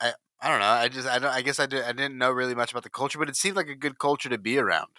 [0.00, 0.66] I I don't know.
[0.66, 1.32] I just I don't.
[1.32, 1.84] I guess I did.
[1.84, 4.28] I didn't know really much about the culture, but it seemed like a good culture
[4.28, 4.90] to be around.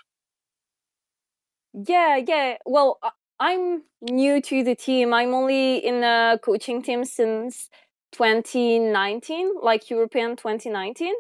[1.74, 2.58] Yeah, yeah.
[2.66, 5.14] Well, uh, I'm new to the team.
[5.14, 7.70] I'm only in the coaching team since
[8.12, 11.14] 2019, like European 2019.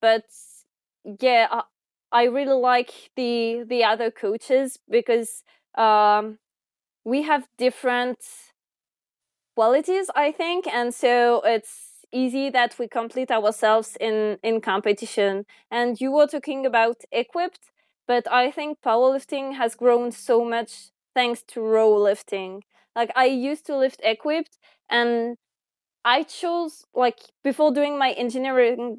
[0.00, 0.24] But
[1.20, 1.62] yeah, I,
[2.12, 5.44] I really like the the other coaches because
[5.76, 6.38] um,
[7.04, 8.18] we have different
[9.54, 15.44] qualities, I think, and so it's easy that we complete ourselves in in competition.
[15.70, 17.70] And you were talking about equipped,
[18.06, 22.64] but I think powerlifting has grown so much thanks to row lifting.
[22.96, 24.58] Like I used to lift equipped
[24.90, 25.36] and
[26.04, 28.98] I chose like before doing my engineering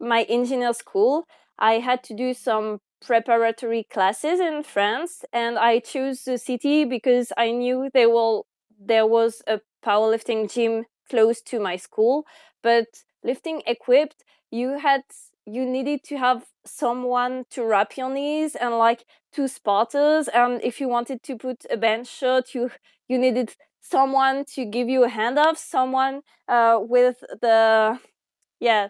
[0.00, 1.26] my engineer school,
[1.58, 7.32] I had to do some preparatory classes in France and I chose the city because
[7.36, 8.46] I knew there will
[8.78, 12.26] there was a powerlifting gym close to my school,
[12.62, 12.86] but
[13.22, 15.02] lifting equipped you had
[15.46, 20.80] you needed to have someone to wrap your knees and like two spotters and if
[20.80, 22.70] you wanted to put a bench shot you
[23.08, 27.98] you needed someone to give you a handoff someone uh, with the
[28.60, 28.88] yeah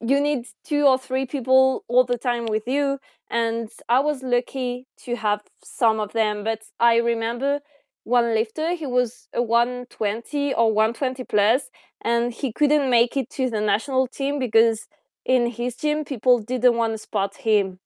[0.00, 2.98] you need two or three people all the time with you
[3.30, 7.60] and i was lucky to have some of them but i remember
[8.04, 11.70] one lifter he was a 120 or 120 plus
[12.02, 14.86] and he couldn't make it to the national team because
[15.26, 17.80] in his gym, people didn't want to spot him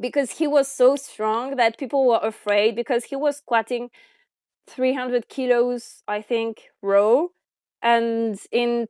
[0.00, 3.90] because he was so strong that people were afraid because he was squatting
[4.66, 7.30] 300 kilos, I think, row.
[7.82, 8.88] And in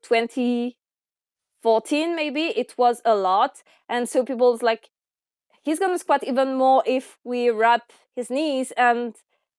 [1.62, 3.62] 2014, maybe it was a lot.
[3.88, 4.90] And so people was like,
[5.62, 8.73] he's to squat even more if we wrap his knees.
[8.77, 9.14] And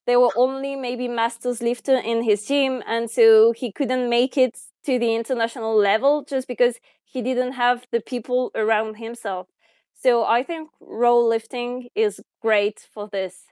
[0.08, 2.84] there were only maybe masters lifter in his gym.
[2.88, 7.86] And so he couldn't make it to the international level just because he didn't have
[7.92, 9.48] the people around himself.
[9.94, 13.46] So I think row lifting is great for this.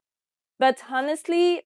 [0.58, 1.64] But honestly,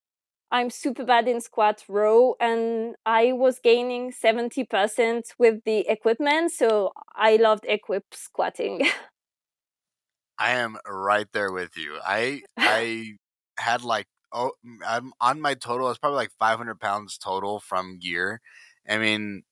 [0.54, 6.52] I'm super bad in squat row and I was gaining 70% with the equipment.
[6.52, 8.88] So I loved equip squatting.
[10.40, 12.00] I am right there with you.
[12.06, 13.14] I I
[13.58, 14.52] had like oh,
[14.88, 15.90] I'm on my total.
[15.90, 18.42] It's probably like 500 pounds total from gear.
[18.90, 19.44] I mean,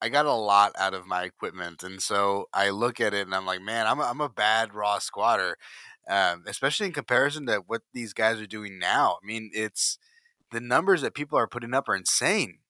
[0.00, 3.34] I got a lot out of my equipment, and so I look at it and
[3.34, 5.56] I'm like, man, I'm a, I'm a bad raw squatter,
[6.08, 9.18] um, especially in comparison to what these guys are doing now.
[9.22, 9.98] I mean, it's
[10.52, 12.60] the numbers that people are putting up are insane.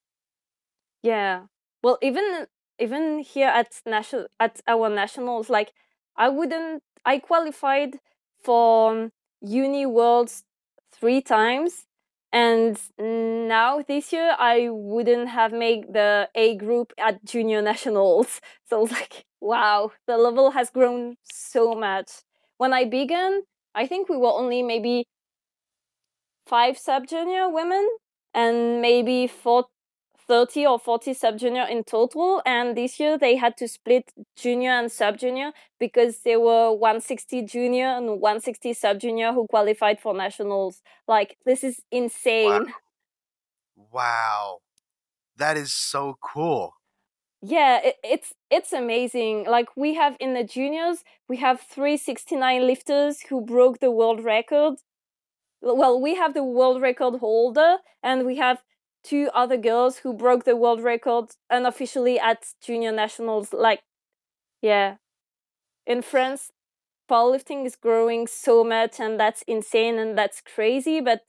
[1.03, 1.47] Yeah.
[1.83, 2.47] Well, even
[2.79, 5.73] even here at national at our nationals, like
[6.17, 6.83] I wouldn't.
[7.05, 8.01] I qualified
[8.43, 9.11] for
[9.41, 10.45] uni worlds
[10.93, 11.87] three times,
[12.37, 18.41] and now this year I wouldn't have made the A group at junior nationals.
[18.69, 22.11] So it's like, wow, the level has grown so much.
[22.59, 23.43] When I began,
[23.77, 25.07] I think we were only maybe
[26.47, 27.89] five sub junior women
[28.35, 29.67] and maybe four
[30.29, 34.71] 30 or 40 sub junior in total and this year they had to split junior
[34.71, 40.15] and sub junior because there were 160 junior and 160 sub junior who qualified for
[40.15, 40.83] nationals.
[41.07, 42.67] Like this is insane.
[43.77, 44.59] Wow, wow.
[45.37, 46.75] that is so cool.
[47.43, 49.47] Yeah it, it's it's amazing.
[49.47, 54.75] Like we have in the juniors we have 369 lifters who broke the world record.
[55.61, 58.63] Well we have the world record holder and we have
[59.07, 63.53] two other girls who broke the world record unofficially at junior nationals.
[63.53, 63.83] Like,
[64.63, 64.97] yeah,
[65.87, 66.53] in France,
[67.11, 71.01] powerlifting is growing so much, and that's insane and that's crazy.
[71.01, 71.23] But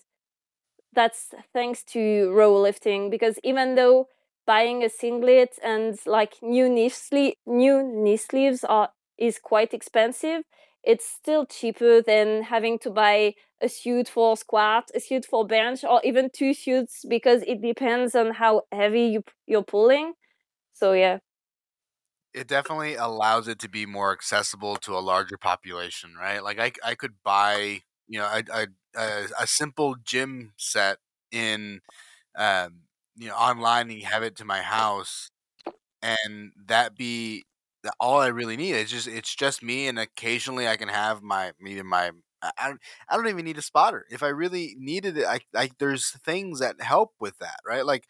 [0.94, 4.08] that's thanks to raw lifting because even though
[4.46, 6.92] buying a singlet and like new knee
[7.46, 10.44] new knee sleeves are is quite expensive
[10.88, 15.84] it's still cheaper than having to buy a suit for squat, a suit for bench,
[15.86, 20.14] or even two suits because it depends on how heavy you you're pulling.
[20.74, 21.20] So yeah.
[22.34, 26.44] It definitely allows it to be more accessible to a larger population, right?
[26.44, 28.68] Like I, I could buy, you know, a,
[29.40, 31.00] a simple gym set
[31.32, 31.82] in,
[32.36, 32.84] um,
[33.16, 35.32] you know, online and have it to my house,
[36.02, 37.46] and that be
[38.00, 38.74] all I really need.
[38.76, 42.80] It's just it's just me, and occasionally I can have my either my I don't,
[43.10, 44.06] I don't even need a spotter.
[44.12, 47.86] If I really needed it, I, I there's things that help with that, right?
[47.86, 48.06] Like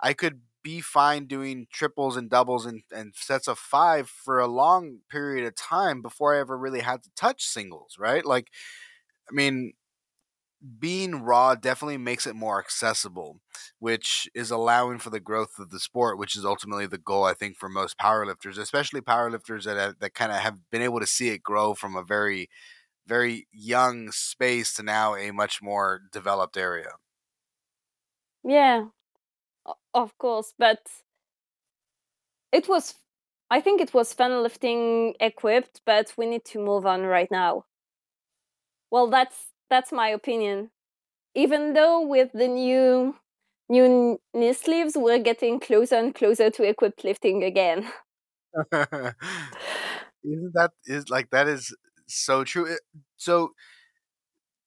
[0.00, 4.46] I could be fine doing triples and doubles and, and sets of five for a
[4.46, 8.24] long period of time before I ever really had to touch singles, right?
[8.26, 8.48] Like,
[9.30, 9.72] I mean,
[10.78, 13.40] being raw definitely makes it more accessible,
[13.78, 17.34] which is allowing for the growth of the sport, which is ultimately the goal, I
[17.34, 21.06] think, for most powerlifters, especially powerlifters that have, that kind of have been able to
[21.06, 22.48] see it grow from a very,
[23.06, 26.92] very young space to now a much more developed area.
[28.42, 28.90] Yeah,
[29.94, 30.80] of course, but
[32.52, 32.94] it was,
[33.50, 37.64] I think it was fun lifting equipped, but we need to move on right now.
[38.90, 40.70] Well, that's that's my opinion.
[41.34, 43.16] Even though with the new
[43.68, 47.90] new knee sleeves, we're getting closer and closer to equipped lifting again.
[50.24, 51.74] Isn't that is like that is
[52.06, 52.76] so true.
[53.16, 53.54] So,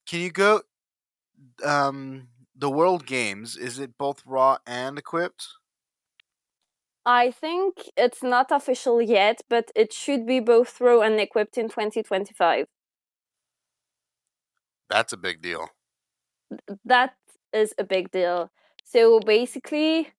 [0.08, 0.62] can you go?
[1.64, 5.48] Um, the World Games is it both raw and equipped?
[7.06, 11.70] I think it's not official yet, but it should be both raw and equipped in
[11.70, 12.68] 2025.
[14.94, 15.70] That's a big deal.
[16.86, 17.16] That
[17.54, 18.52] is a big deal.
[18.84, 20.10] So basically,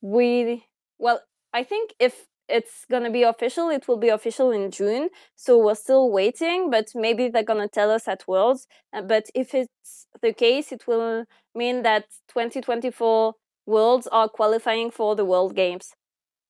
[0.00, 0.66] we,
[0.98, 1.20] well,
[1.52, 5.10] I think if it's gonna be official, it will be official in June.
[5.36, 8.66] So we're still waiting, but maybe they're gonna tell us at Worlds.
[8.92, 13.34] Uh, but if it's the case, it will mean that 2024
[13.66, 15.94] Worlds are qualifying for the World Games.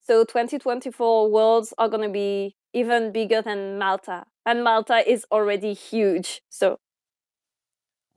[0.03, 6.43] So 2024 Worlds are gonna be even bigger than Malta, and Malta is already huge.
[6.51, 6.79] So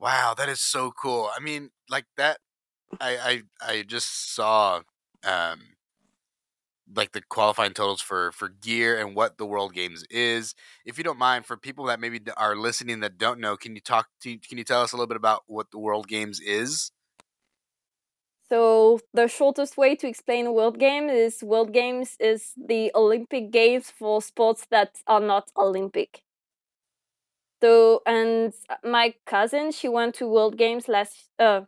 [0.06, 1.30] Wow, that is so cool.
[1.36, 2.38] I mean, like that
[3.00, 4.82] I I I just saw
[5.24, 5.76] um
[6.94, 10.54] like the qualifying totals for for gear and what the World Games is.
[10.84, 13.80] If you don't mind, for people that maybe are listening that don't know, can you
[13.80, 16.92] talk to can you tell us a little bit about what the World Games is?
[18.48, 23.90] So the shortest way to explain World Games is World Games is the Olympic Games
[23.90, 26.22] for sports that are not Olympic.
[27.62, 28.52] So and
[28.84, 31.62] my cousin, she went to World Games last uh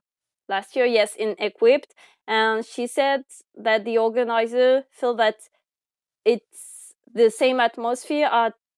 [0.49, 1.95] last year, yes, in equipped,
[2.26, 3.24] and she said
[3.57, 5.36] that the organizer feel that
[6.24, 8.28] it's the same atmosphere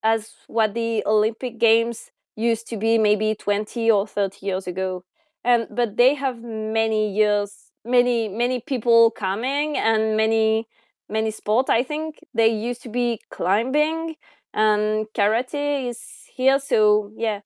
[0.02, 5.04] as what the Olympic Games used to be maybe 20 or 30 years ago.
[5.44, 10.68] And but they have many years, many many people coming and many
[11.08, 11.70] many sport.
[11.70, 14.16] I think they used to be climbing
[14.54, 16.00] and karate is
[16.30, 16.58] here.
[16.58, 17.40] So yeah,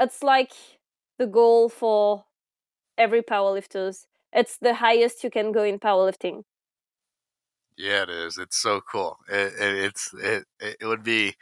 [0.00, 0.52] it's like
[1.18, 2.26] the goal for
[2.98, 4.06] every powerlifters.
[4.32, 6.44] It's the highest you can go in powerlifting.
[7.76, 8.36] Yeah, it is.
[8.38, 9.18] It's so cool.
[9.28, 11.34] It, it, it's it, it would be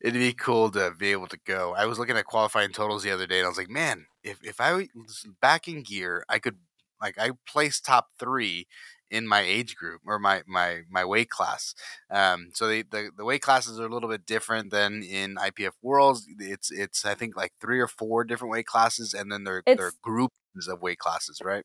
[0.00, 1.74] it'd be cool to be able to go.
[1.74, 4.42] I was looking at qualifying totals the other day, and I was like, man, if
[4.44, 6.58] if I was back in gear, I could
[7.00, 8.66] like I placed top three
[9.10, 11.74] in my age group or my my my weight class.
[12.10, 15.72] Um, so the, the the weight classes are a little bit different than in IPF
[15.82, 16.26] Worlds.
[16.38, 19.92] It's it's I think like three or four different weight classes, and then they're they're
[19.92, 21.64] It's groupings of weight classes, right?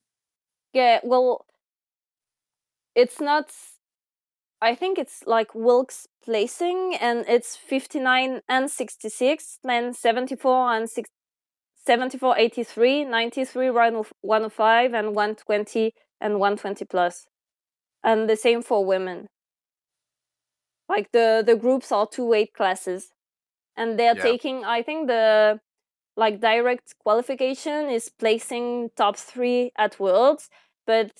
[0.73, 1.45] yeah, well,
[2.95, 3.51] it's not.
[4.61, 11.09] I think it's like Wilks placing, and it's 59 and 66, then 74 and 6,
[11.85, 17.25] 74, 83, 93, 105, and 120 and 120 plus.
[18.04, 19.28] And the same for women.
[20.89, 23.14] Like the, the groups are two weight classes.
[23.78, 24.24] And they're Yeah.
[24.24, 25.62] taking, I think the
[26.18, 30.49] like direct qualification is placing top three at Worlds,
[30.88, 31.12] but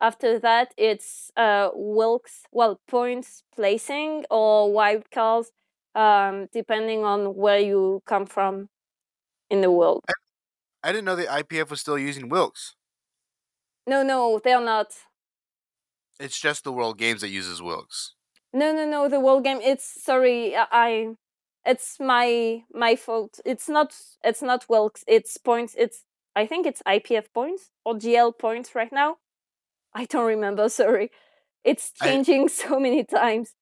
[0.00, 5.52] after that it's uh Wilks well points placing or wild cards,
[5.94, 8.70] um, depending on where you come from
[9.50, 10.04] in the world.
[10.82, 12.74] I didn't know the IPF was still using wilks
[13.86, 14.92] No, no, they're not.
[16.18, 18.14] It's just the World Games that uses Wilks.
[18.52, 19.08] No, no, no.
[19.08, 19.60] The world game.
[19.62, 20.56] It's sorry.
[20.56, 20.66] I.
[20.72, 21.14] I
[21.66, 23.40] it's my my fault.
[23.44, 23.94] It's not.
[24.24, 25.04] It's not Wilks.
[25.06, 25.74] It's points.
[25.76, 26.04] It's.
[26.34, 29.16] I think it's IPF points or GL points right now.
[29.94, 30.68] I don't remember.
[30.82, 31.10] Sorry.
[31.64, 33.54] It's I- changing so many times.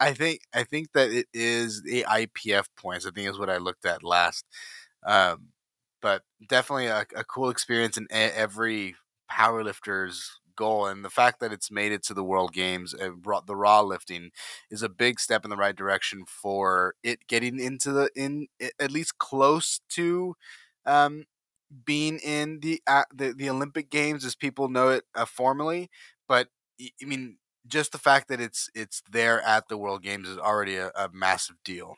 [0.00, 3.06] I think I think that it is the IPF points.
[3.06, 4.44] I think is what I looked at last.
[5.06, 5.48] Um,
[6.02, 8.94] but definitely a, a cool experience in e- every
[9.30, 13.40] powerlifter's goal, and the fact that it's made it to the World Games, uh, raw-
[13.40, 14.32] the raw lifting,
[14.70, 18.48] is a big step in the right direction for it getting into the in
[18.80, 20.36] at least close to
[20.86, 21.24] um,
[21.84, 25.90] being in the, uh, the the Olympic Games as people know it uh, formally.
[26.28, 26.48] But
[26.80, 30.76] I mean, just the fact that it's it's there at the World Games is already
[30.76, 31.96] a, a massive deal.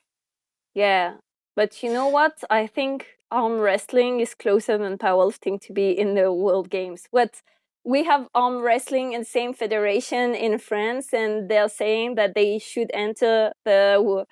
[0.74, 1.18] Yeah,
[1.56, 2.42] but you know what?
[2.50, 7.06] I think arm wrestling is closer than powerlifting to be in the World Games.
[7.10, 7.42] What
[7.84, 12.90] we have arm wrestling in same federation in France, and they're saying that they should
[12.94, 14.24] enter the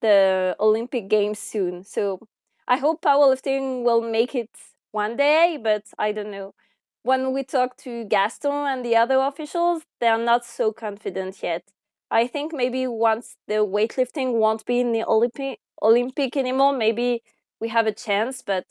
[0.00, 1.84] the Olympic Games soon.
[1.84, 2.20] So
[2.68, 4.50] I hope powerlifting will make it
[4.92, 6.54] one day, but I don't know.
[7.02, 11.62] When we talk to Gaston and the other officials, they're not so confident yet.
[12.10, 17.22] I think maybe once the weightlifting won't be in the Olympic Olympic anymore, maybe
[17.60, 18.66] we have a chance, but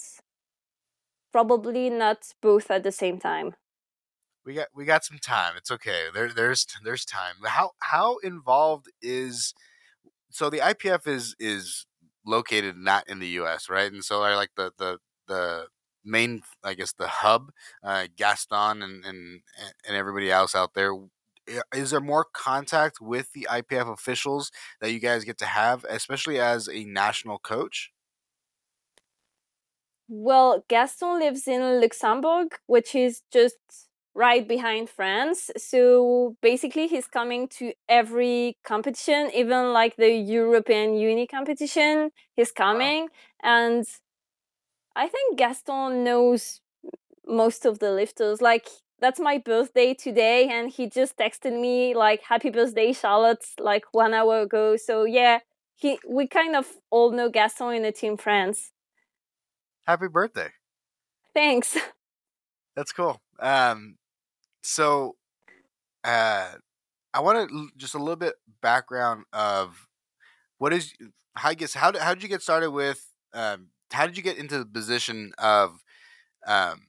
[1.33, 3.55] probably not both at the same time.
[4.45, 5.53] We got we got some time.
[5.57, 6.05] It's okay.
[6.13, 7.35] There there's there's time.
[7.45, 9.53] How how involved is
[10.29, 11.85] so the IPF is is
[12.25, 13.69] located not in the U.S.
[13.69, 15.67] right, and so I like the the the
[16.03, 17.51] main I guess the hub,
[17.83, 19.41] uh, Gaston and and
[19.87, 20.91] and everybody else out there.
[21.75, 26.39] Is there more contact with the IPF officials that you guys get to have, especially
[26.39, 27.91] as a national coach?
[30.07, 33.57] Well, Gaston lives in Luxembourg, which is just
[34.15, 35.49] right behind France.
[35.57, 42.11] So basically, he's coming to every competition, even like the European Uni competition.
[42.35, 43.09] He's coming,
[43.41, 43.85] and
[44.95, 46.61] I think Gaston knows
[47.27, 48.41] most of the lifters.
[48.41, 48.67] Like
[48.99, 54.13] that's my birthday today, and he just texted me like "Happy birthday, Charlotte!" like one
[54.13, 54.77] hour ago.
[54.77, 55.39] So yeah,
[55.75, 58.71] he we kind of all know Gaston in the team France.
[59.85, 60.49] Happy birthday!
[61.33, 61.77] Thanks.
[62.75, 63.21] That's cool.
[63.39, 63.97] Um,
[64.63, 65.17] so,
[66.03, 66.53] uh,
[67.13, 69.87] I want to just a little bit background of
[70.59, 70.93] what is
[71.35, 74.23] how I guess how did how did you get started with um how did you
[74.23, 75.83] get into the position of
[76.47, 76.87] um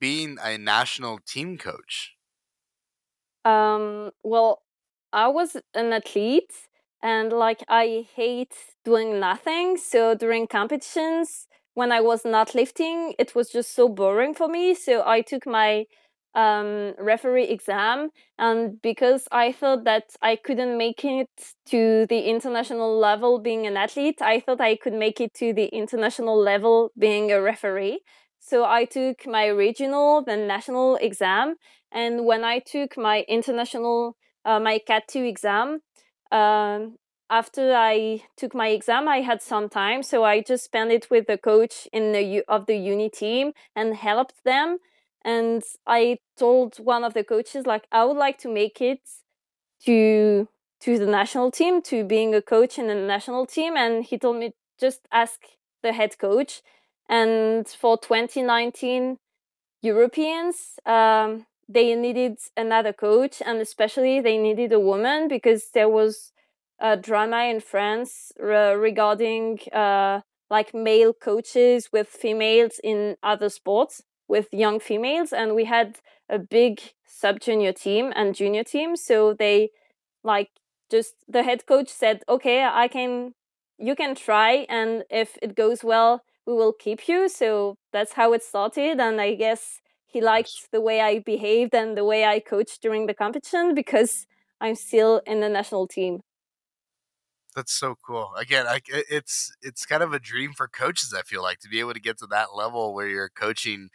[0.00, 2.16] being a national team coach?
[3.44, 4.62] Um, well,
[5.12, 6.52] I was an athlete
[7.02, 9.76] and like I hate doing nothing.
[9.76, 14.74] So during competitions, when I was not lifting, it was just so boring for me.
[14.74, 15.86] So I took my
[16.38, 18.10] um, referee exam.
[18.38, 21.28] And because I thought that I couldn't make it
[21.70, 25.66] to the international level being an athlete, I thought I could make it to the
[25.66, 28.00] international level being a referee.
[28.38, 31.56] So I took my regional, then national exam.
[31.90, 35.80] And when I took my international, uh, my CAT 2 exam,
[36.30, 36.98] um,
[37.30, 41.26] after I took my exam, I had some time, so I just spent it with
[41.26, 44.78] the coach in the of the uni team and helped them.
[45.28, 49.02] And I told one of the coaches like I would like to make it
[49.84, 50.48] to
[50.80, 54.36] to the national team, to being a coach in the national team, and he told
[54.38, 55.38] me just ask
[55.82, 56.62] the head coach.
[57.10, 59.18] And for 2019
[59.82, 60.56] Europeans,
[60.86, 66.32] um, they needed another coach, and especially they needed a woman because there was
[66.80, 74.02] a drama in France re- regarding uh, like male coaches with females in other sports
[74.28, 78.96] with young females, and we had a big sub junior team and junior team.
[78.96, 79.70] So they
[80.22, 80.50] like
[80.90, 83.34] just the head coach said, "Okay, I can,
[83.78, 88.32] you can try, and if it goes well, we will keep you." So that's how
[88.32, 92.40] it started, and I guess he liked the way I behaved and the way I
[92.40, 94.26] coached during the competition because
[94.60, 96.20] I'm still in the national team.
[97.54, 98.34] That's so cool.
[98.36, 101.14] Again, I, it's it's kind of a dream for coaches.
[101.14, 103.88] I feel like to be able to get to that level where you're coaching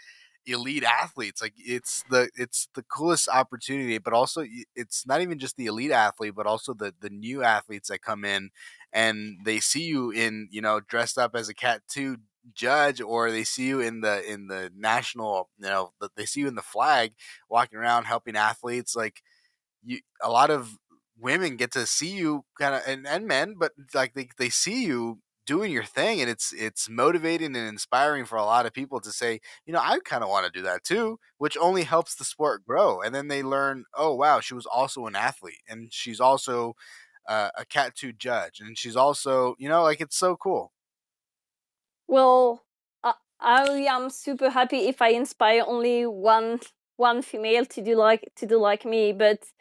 [0.45, 1.41] elite athletes.
[1.41, 5.91] Like it's the it's the coolest opportunity, but also it's not even just the elite
[5.91, 8.49] athlete, but also the the new athletes that come in
[8.91, 12.17] and they see you in you know dressed up as a cat two
[12.53, 16.47] judge or they see you in the in the national you know they see you
[16.47, 17.13] in the flag
[17.49, 19.21] walking around helping athletes like
[19.83, 20.77] you a lot of
[21.19, 24.83] women get to see you kind of and, and men but like they, they see
[24.85, 28.99] you doing your thing and it's it's motivating and inspiring for a lot of people
[29.01, 32.15] to say you know i kind of want to do that too which only helps
[32.15, 35.91] the sport grow and then they learn oh wow she was also an athlete and
[35.93, 36.73] she's also
[37.27, 40.73] uh, a cat 2 judge and she's also you know like it's so cool
[42.07, 42.65] well,
[43.03, 46.59] I, I am super happy if I inspire only one
[46.97, 49.13] one female to do like to do like me.
[49.13, 49.51] But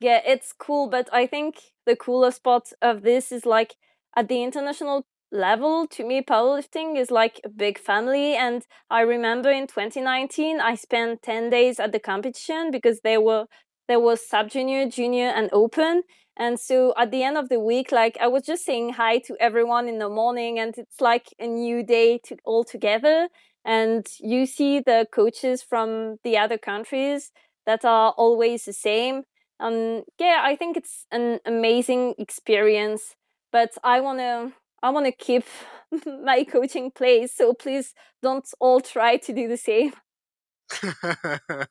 [0.00, 0.88] yeah, it's cool.
[0.88, 3.76] But I think the coolest part of this is like
[4.16, 9.50] at the international level to me powerlifting is like a big family and i remember
[9.50, 13.46] in 2019 i spent 10 days at the competition because there were
[13.88, 16.02] there was sub junior junior and open
[16.36, 19.36] and so at the end of the week, like I was just saying hi to
[19.38, 23.28] everyone in the morning, and it's like a new day to all together.
[23.66, 27.32] And you see the coaches from the other countries
[27.66, 29.24] that are always the same.
[29.60, 33.14] Um, yeah, I think it's an amazing experience.
[33.52, 34.52] But I wanna,
[34.82, 35.44] I wanna keep
[36.24, 37.34] my coaching place.
[37.34, 39.92] So please don't all try to do the same.
[40.82, 41.66] uh,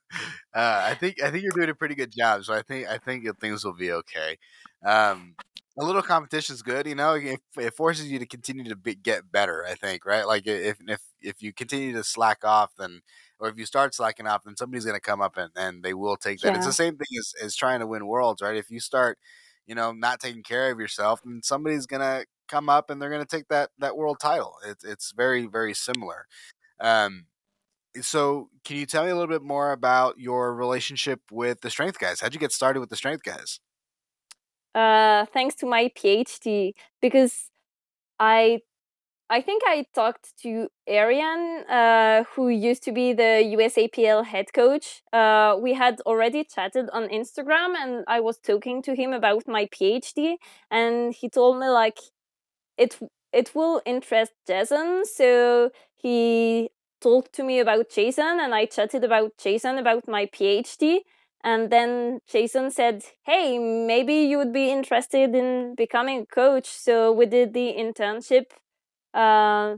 [0.53, 2.43] I think I think you're doing a pretty good job.
[2.43, 4.37] So I think I think things will be okay.
[4.85, 5.35] Um,
[5.79, 7.13] a little competition is good, you know.
[7.13, 9.65] It, it forces you to continue to be, get better.
[9.65, 10.27] I think, right?
[10.27, 13.01] Like if if if you continue to slack off, then
[13.39, 15.95] or if you start slacking off, then somebody's going to come up and, and they
[15.95, 16.51] will take that.
[16.51, 16.57] Yeah.
[16.57, 18.55] It's the same thing as, as trying to win worlds, right?
[18.55, 19.17] If you start,
[19.65, 23.09] you know, not taking care of yourself, then somebody's going to come up and they're
[23.09, 24.55] going to take that that world title.
[24.65, 26.27] It's it's very very similar.
[26.79, 27.25] Um,
[27.99, 31.99] so can you tell me a little bit more about your relationship with the strength
[31.99, 33.59] guys how'd you get started with the strength guys
[34.75, 36.71] uh thanks to my phd
[37.01, 37.49] because
[38.19, 38.59] i
[39.29, 45.01] i think i talked to arian uh, who used to be the usapl head coach
[45.11, 49.65] uh, we had already chatted on instagram and i was talking to him about my
[49.65, 50.35] phd
[50.69, 51.99] and he told me like
[52.77, 52.97] it
[53.33, 56.69] it will interest jason so he
[57.01, 60.99] talked to me about Jason and I chatted about Jason about my PhD.
[61.43, 66.67] And then Jason said, Hey, maybe you would be interested in becoming a coach.
[66.67, 68.51] So we did the internship
[69.13, 69.77] uh,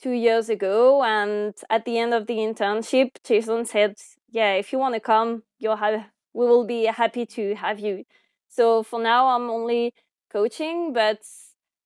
[0.00, 1.02] two years ago.
[1.04, 3.96] And at the end of the internship, Jason said,
[4.30, 8.04] Yeah, if you want to come, you'll have, we will be happy to have you.
[8.48, 9.92] So for now, I'm only
[10.30, 11.20] coaching, but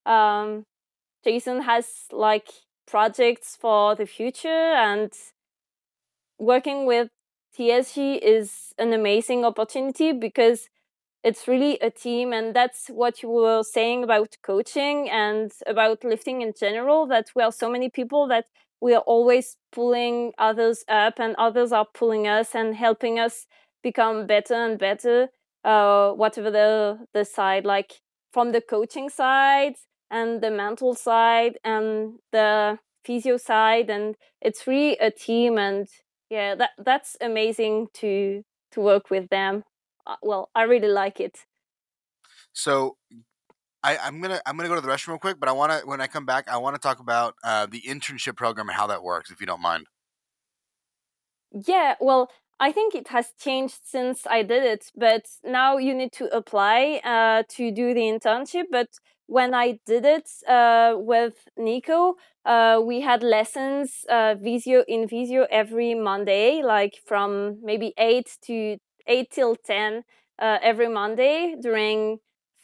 [0.07, 0.65] um,
[1.25, 2.49] Jason has like
[2.87, 5.13] projects for the future and
[6.39, 7.09] working with
[7.59, 10.69] TSG is an amazing opportunity because
[11.25, 16.43] it's really a team and that's what you were saying about coaching and about lifting
[16.43, 18.45] in general that we are so many people that
[18.81, 23.47] we are always pulling others up and others are pulling us and helping us
[23.83, 25.29] become better and better
[25.65, 28.01] uh, whatever the the side like
[28.31, 29.75] from the coaching side
[30.11, 35.89] and the mental side and the physio side and it's really a team and
[36.31, 38.43] yeah that that's amazing to
[38.73, 39.63] to work with them
[40.07, 41.39] uh, well i really like it
[42.53, 42.97] so
[43.87, 45.87] I, I'm gonna I'm gonna go to the restroom real quick, but I want to
[45.87, 48.89] when I come back, I want to talk about uh, the internship program and how
[48.89, 49.87] that works, if you don't mind.
[51.53, 52.29] Yeah, well,
[52.59, 57.01] I think it has changed since I did it, but now you need to apply
[57.05, 58.65] uh, to do the internship.
[58.73, 58.89] But
[59.27, 62.15] when I did it uh, with Nico,
[62.45, 68.79] uh, we had lessons uh, Visio in Visio every Monday, like from maybe eight to
[69.07, 70.05] eight till ten
[70.39, 72.19] uh, every Monday during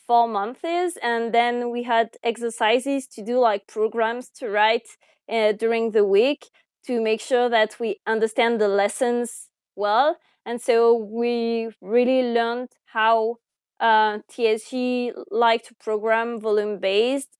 [0.07, 0.97] four months.
[1.03, 4.89] And then we had exercises to do like programs to write
[5.29, 6.49] uh, during the week
[6.87, 10.17] to make sure that we understand the lessons well.
[10.45, 13.37] And so we really learned how
[13.83, 17.31] uh, tsg like to program volume based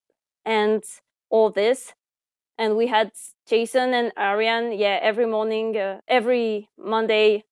[0.45, 0.83] and
[1.31, 1.95] all this
[2.59, 3.13] and we had
[3.49, 7.45] jason and ariane yeah every morning uh, every monday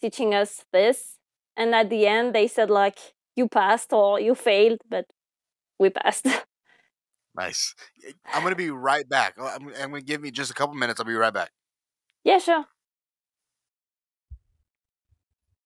[0.00, 1.18] teaching us this
[1.56, 2.98] and at the end they said like
[3.36, 5.06] you passed or you failed but
[5.78, 6.26] we passed.
[7.36, 7.76] Nice.
[8.34, 9.34] I'm gonna be right back.
[9.38, 11.52] Oh, i'm, I'm gonna give me just a couple minutes i'll be right back.
[12.24, 12.64] Yeah sure.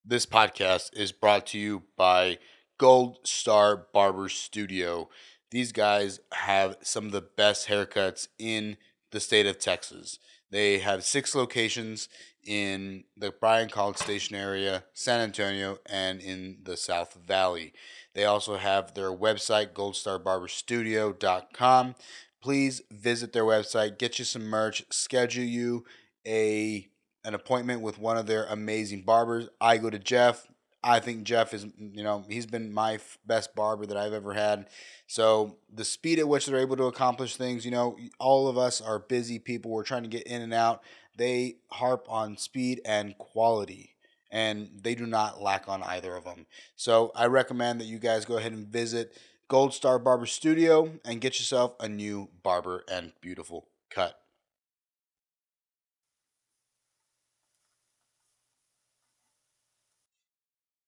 [0.04, 2.38] This podcast is brought to you by
[2.82, 5.08] gold star barber studio
[5.52, 8.76] these guys have some of the best haircuts in
[9.12, 10.18] the state of texas
[10.50, 12.08] they have six locations
[12.44, 17.72] in the Bryan College Station area, San Antonio, and in the South Valley.
[18.14, 21.94] They also have their website, goldstarbarberstudio.com.
[22.42, 25.86] Please visit their website, get you some merch, schedule you
[26.26, 26.88] a
[27.24, 29.48] an appointment with one of their amazing barbers.
[29.60, 30.48] I go to Jeff.
[30.84, 34.34] I think Jeff is, you know, he's been my f- best barber that I've ever
[34.34, 34.68] had.
[35.06, 38.80] So the speed at which they're able to accomplish things, you know, all of us
[38.80, 39.70] are busy people.
[39.70, 40.82] We're trying to get in and out
[41.16, 43.90] they harp on speed and quality
[44.30, 46.46] and they do not lack on either of them.
[46.74, 49.18] So I recommend that you guys go ahead and visit
[49.48, 54.21] Gold Star Barber Studio and get yourself a new barber and beautiful cut.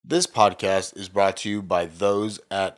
[0.07, 2.77] This podcast is brought to you by those at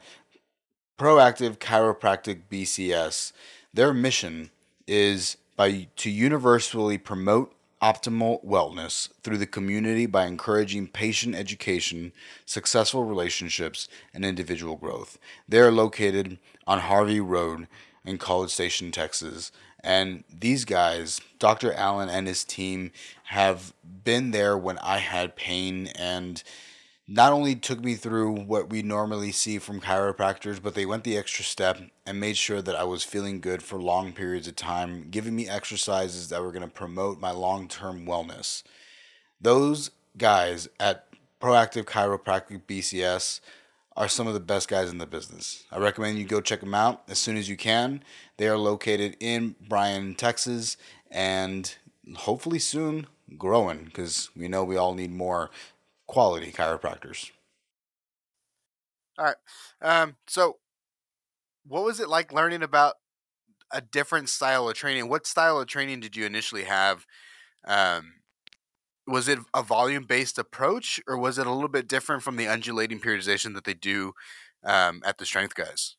[0.97, 3.33] Proactive Chiropractic BCS.
[3.75, 4.51] Their mission
[4.87, 7.53] is by to universally promote
[7.83, 12.13] optimal wellness through the community by encouraging patient education,
[12.45, 15.19] successful relationships, and individual growth.
[15.49, 17.67] They are located on Harvey Road
[18.05, 19.51] in College Station, Texas.
[19.83, 21.73] And these guys, Dr.
[21.73, 22.93] Allen and his team,
[23.25, 23.75] have
[24.05, 26.41] been there when I had pain and
[27.09, 31.17] not only took me through what we normally see from chiropractors, but they went the
[31.17, 35.07] extra step and made sure that I was feeling good for long periods of time,
[35.11, 38.65] giving me exercises that were going to promote my long term wellness.
[39.41, 41.07] Those guys at
[41.41, 43.41] Proactive Chiropractic BCS
[43.97, 45.65] are some of the best guys in the business.
[45.71, 48.03] I recommend you go check them out as soon as you can.
[48.37, 50.77] They are located in Bryan, Texas,
[51.11, 51.73] and
[52.17, 53.07] hopefully soon
[53.39, 55.51] growing because we know we all need more
[56.07, 57.31] quality chiropractors.
[59.19, 59.37] All right.
[59.81, 60.59] Um, so,
[61.67, 62.95] what was it like learning about
[63.73, 65.09] a different style of training?
[65.09, 67.07] What style of training did you initially have?
[67.67, 68.15] Um,
[69.07, 72.49] was it a volume based approach, or was it a little bit different from the
[72.49, 74.13] undulating periodization that they do
[74.65, 75.97] um, at the strength guys?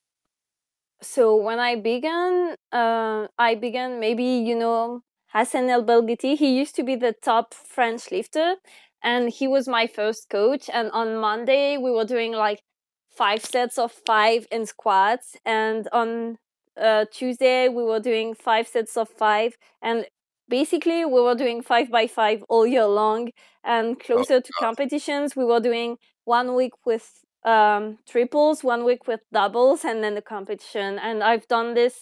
[1.01, 6.37] So when I began, uh, I began maybe you know Hassan El Belghiti.
[6.37, 8.55] He used to be the top French lifter,
[9.03, 12.61] and he was my first coach and on monday we were doing like
[13.09, 16.37] five sets of five in squats and on
[16.79, 20.05] uh, tuesday we were doing five sets of five and
[20.47, 23.29] basically we were doing five by five all year long
[23.63, 27.11] and oh, closer oh, to competitions we were doing one week with
[27.45, 31.95] um, triples one week with doubles and then the competition and i've done this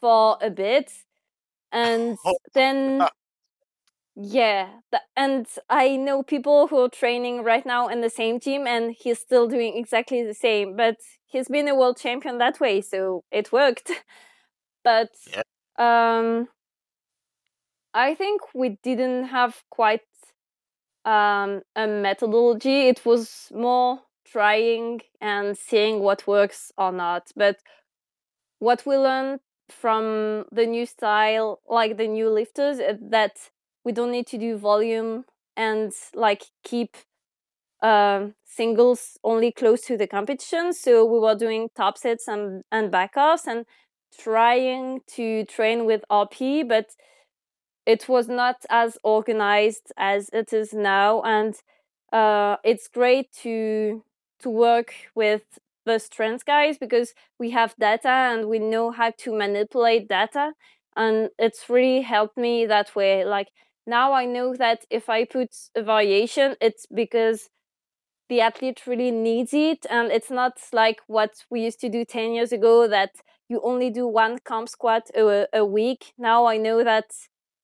[0.00, 0.92] for a bit
[1.72, 3.06] and oh, then
[4.20, 4.68] yeah,
[5.16, 9.20] and I know people who are training right now in the same team, and he's
[9.20, 10.74] still doing exactly the same.
[10.74, 10.96] But
[11.26, 13.92] he's been a world champion that way, so it worked.
[14.84, 15.42] but yeah.
[15.78, 16.48] um,
[17.94, 20.02] I think we didn't have quite
[21.04, 22.88] um, a methodology.
[22.88, 27.30] It was more trying and seeing what works or not.
[27.36, 27.58] But
[28.58, 29.40] what we learned
[29.70, 33.36] from the new style, like the new lifters, that
[33.84, 35.24] we don't need to do volume
[35.56, 36.96] and like keep
[37.82, 40.72] um, singles only close to the competition.
[40.72, 43.66] So we were doing top sets and, and backoffs and
[44.18, 46.88] trying to train with RP, but
[47.86, 51.22] it was not as organized as it is now.
[51.22, 51.54] And
[52.12, 54.02] uh, it's great to
[54.40, 55.42] to work with
[55.84, 60.52] the strength guys because we have data and we know how to manipulate data
[60.96, 63.48] and it's really helped me that way like
[63.88, 67.48] now I know that if I put a variation, it's because
[68.28, 69.86] the athlete really needs it.
[69.88, 73.16] And it's not like what we used to do 10 years ago that
[73.48, 76.12] you only do one comp squat a, a week.
[76.18, 77.06] Now I know that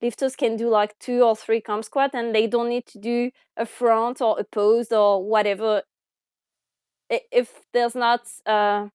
[0.01, 3.31] lifters can do like two or three comp squat and they don't need to do
[3.57, 5.83] a front or a pose or whatever
[7.11, 8.89] if there's not uh,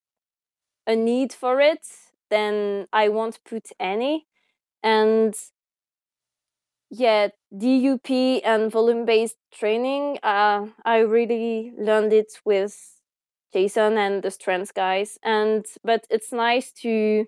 [0.86, 1.86] a need for it,
[2.30, 4.26] then I won't put any.
[4.82, 5.34] And
[6.90, 12.76] yeah, DUP and volume based training, uh, I really learned it with
[13.52, 15.18] Jason and the strength guys.
[15.22, 17.26] And but it's nice to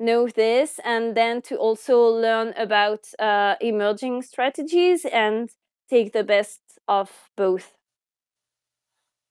[0.00, 5.50] know this and then to also learn about uh, emerging strategies and
[5.88, 7.72] take the best of both.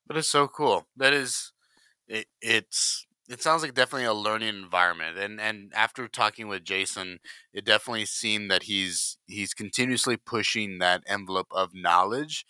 [0.07, 0.86] But it's so cool.
[0.97, 1.51] That is,
[2.07, 7.19] it, it's it sounds like definitely a learning environment and and after talking with jason
[7.53, 12.45] it definitely seemed that he's he's continuously pushing that envelope of knowledge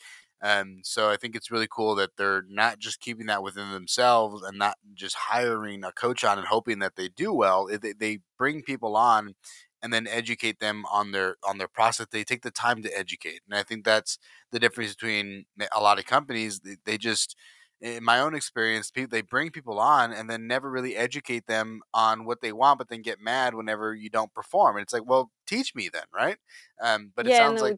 [0.45, 4.43] um, so I think it's really cool that they're not just keeping that within themselves
[4.43, 7.67] and not just hiring a coach on and hoping that they do well.
[7.67, 9.35] They, they bring people on
[9.81, 12.07] and then educate them on their on their process.
[12.11, 14.17] They take the time to educate, and I think that's
[14.51, 16.59] the difference between a lot of companies.
[16.59, 17.35] They, they just
[17.83, 21.81] in my own experience, people they bring people on and then never really educate them
[21.93, 24.77] on what they want, but then get mad whenever you don't perform.
[24.77, 26.37] And it's like, well, teach me then, right?
[26.81, 27.75] Um, but yeah, it sounds like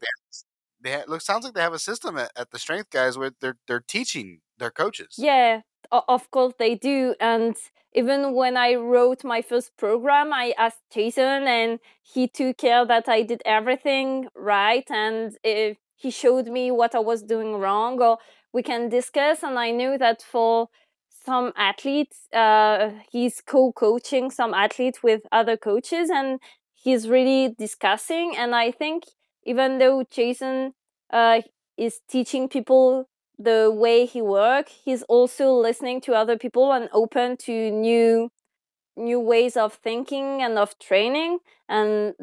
[0.79, 3.31] they ha- look sounds like they have a system at, at the strength guys where
[3.41, 5.15] they're they're teaching their coaches.
[5.17, 7.15] Yeah, of course they do.
[7.19, 7.55] And
[7.93, 13.09] even when I wrote my first program, I asked Jason, and he took care that
[13.09, 18.19] I did everything right, and if he showed me what I was doing wrong, or
[18.55, 19.43] we can discuss.
[19.43, 20.69] And I knew that for
[21.25, 26.39] some athletes, uh, he's co-coaching some athletes with other coaches, and
[26.73, 28.35] he's really discussing.
[28.37, 29.03] And I think
[29.43, 30.73] even though Jason
[31.11, 31.41] uh,
[31.77, 37.35] is teaching people the way he works, he's also listening to other people and open
[37.45, 38.29] to new
[38.97, 42.13] new ways of thinking and of training, and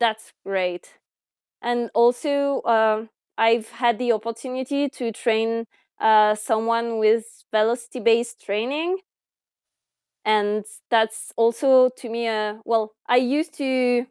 [0.00, 0.94] that's great.
[1.60, 3.04] And also, uh,
[3.36, 5.66] I've had the opportunity to train
[6.00, 8.98] uh, someone with velocity based training.
[10.24, 14.06] And that's also to me, uh, well, I used to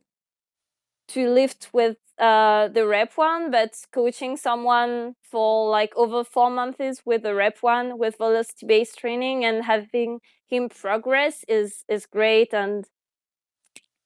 [1.10, 7.02] to lift with uh, the rep one, but coaching someone for like over four months
[7.06, 12.54] with the rep one with velocity based training and having him progress is is great
[12.54, 12.86] and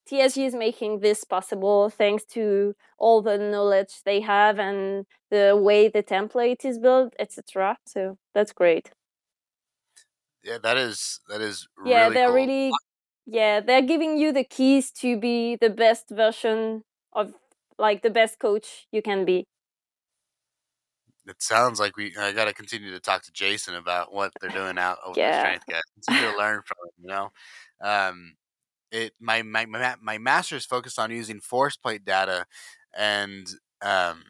[0.10, 5.88] TSG is making this possible thanks to all the knowledge they have and the way
[5.88, 7.78] the template is built, etc.
[7.86, 8.92] So that's great.
[10.44, 12.04] Yeah, that is that is yeah.
[12.04, 12.36] Really they're cool.
[12.36, 12.72] really
[13.28, 16.84] yeah they're giving you the keys to be the best version
[17.14, 17.34] of
[17.80, 19.46] like the best coach you can be
[21.28, 24.50] it sounds like we I got to continue to talk to Jason about what they're
[24.50, 25.32] doing out over yeah.
[25.32, 25.82] the strength guys.
[26.06, 27.32] Continue to learn from him, you know.
[27.82, 28.34] Um,
[28.96, 32.46] it my my my, my master's focused on using force plate data
[32.98, 33.48] and
[33.82, 34.24] um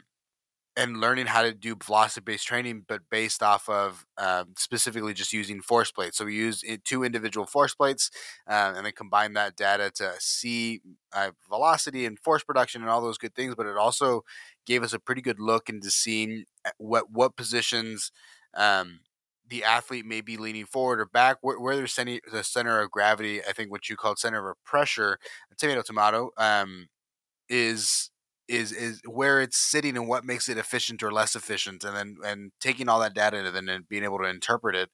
[0.78, 5.32] and learning how to do velocity based training, but based off of uh, specifically just
[5.32, 6.18] using force plates.
[6.18, 8.11] So we use two individual force plates
[8.49, 10.82] uh, and then combine that data to see
[11.13, 13.55] uh, velocity and force production and all those good things.
[13.55, 14.24] But it also
[14.66, 18.11] gave us a pretty good look into seeing uh, what what positions
[18.53, 18.99] um,
[19.49, 22.91] the athlete may be leaning forward or back, where, where there's sending the center of
[22.91, 23.41] gravity.
[23.43, 25.19] I think what you called center of pressure,
[25.57, 26.87] tomato tomato, um,
[27.49, 28.09] is
[28.47, 32.17] is is where it's sitting and what makes it efficient or less efficient, and then
[32.25, 34.89] and taking all that data and then being able to interpret it.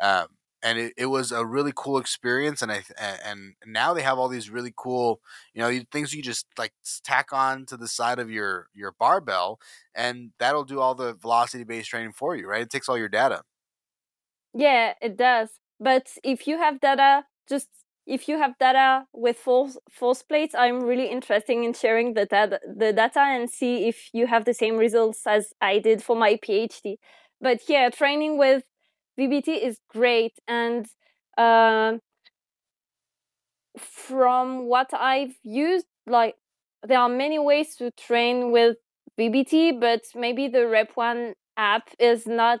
[0.00, 0.26] Um,
[0.62, 4.28] and it, it was a really cool experience, and I and now they have all
[4.28, 5.20] these really cool,
[5.54, 6.72] you know, things you just like
[7.04, 9.58] tack on to the side of your your barbell,
[9.94, 12.62] and that'll do all the velocity based training for you, right?
[12.62, 13.42] It takes all your data.
[14.54, 15.50] Yeah, it does.
[15.78, 17.68] But if you have data, just
[18.06, 22.60] if you have data with false force plates, I'm really interested in sharing the data,
[22.66, 26.36] the data and see if you have the same results as I did for my
[26.36, 26.96] PhD.
[27.40, 28.64] But yeah, training with
[29.16, 30.32] VBT is great.
[30.48, 30.86] And
[31.38, 31.98] uh,
[33.78, 36.36] from what I've used, like
[36.82, 38.76] there are many ways to train with
[39.16, 42.60] VBT, but maybe the Rep One app is not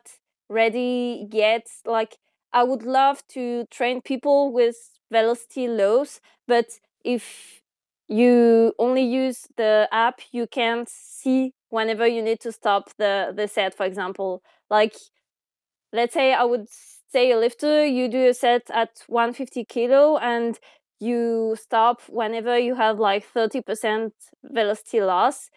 [0.50, 1.68] ready yet.
[1.86, 2.18] Like
[2.52, 4.76] I would love to train people with
[5.10, 6.66] velocity loss, but
[7.04, 7.62] if
[8.08, 13.46] you only use the app, you can't see whenever you need to stop the, the
[13.46, 14.42] set, for example.
[14.68, 14.96] Like,
[15.92, 16.66] let's say I would
[17.12, 20.58] say a lifter, you do a set at 150 kilo and
[21.00, 24.12] you stop whenever you have like 30%
[24.44, 25.50] velocity loss.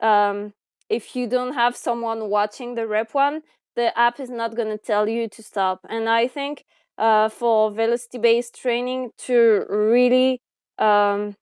[0.00, 0.54] Um,
[0.88, 3.42] if you don't have someone watching the rep one,
[3.76, 5.80] the app is not going to tell you to stop.
[5.88, 6.64] And I think
[6.98, 10.40] uh, for velocity based training to really
[10.78, 11.36] um,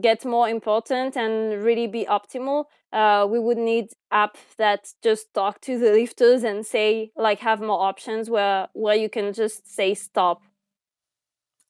[0.00, 5.60] get more important and really be optimal, uh, we would need app that just talk
[5.62, 9.94] to the lifters and say like have more options where where you can just say
[9.94, 10.42] stop.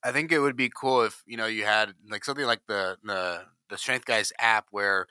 [0.05, 2.97] I think it would be cool if you know you had like something like the
[3.03, 5.07] the the Strength Guys app where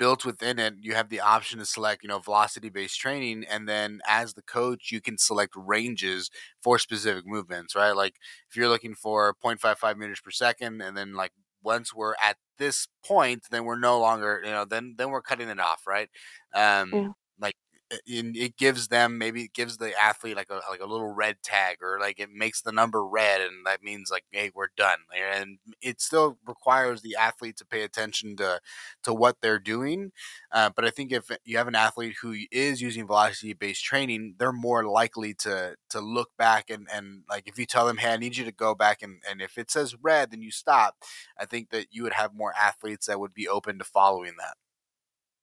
[0.00, 3.68] built within it you have the option to select you know velocity based training and
[3.68, 6.30] then as the coach you can select ranges
[6.62, 8.16] for specific movements right like
[8.50, 11.32] if you're looking for 0.55 meters per second and then like
[11.62, 15.50] once we're at this point then we're no longer you know then then we're cutting
[15.50, 16.10] it off right
[16.54, 17.12] um Yeah.
[17.40, 17.54] like
[17.90, 21.42] it, it gives them maybe it gives the athlete like a like a little red
[21.42, 25.00] tag or like it makes the number red and that means like hey we're done
[25.16, 28.60] and it still requires the athlete to pay attention to
[29.02, 30.12] to what they're doing
[30.52, 34.34] uh, but i think if you have an athlete who is using velocity based training
[34.38, 38.12] they're more likely to to look back and and like if you tell them hey
[38.12, 40.96] i need you to go back and and if it says red then you stop
[41.36, 44.56] i think that you would have more athletes that would be open to following that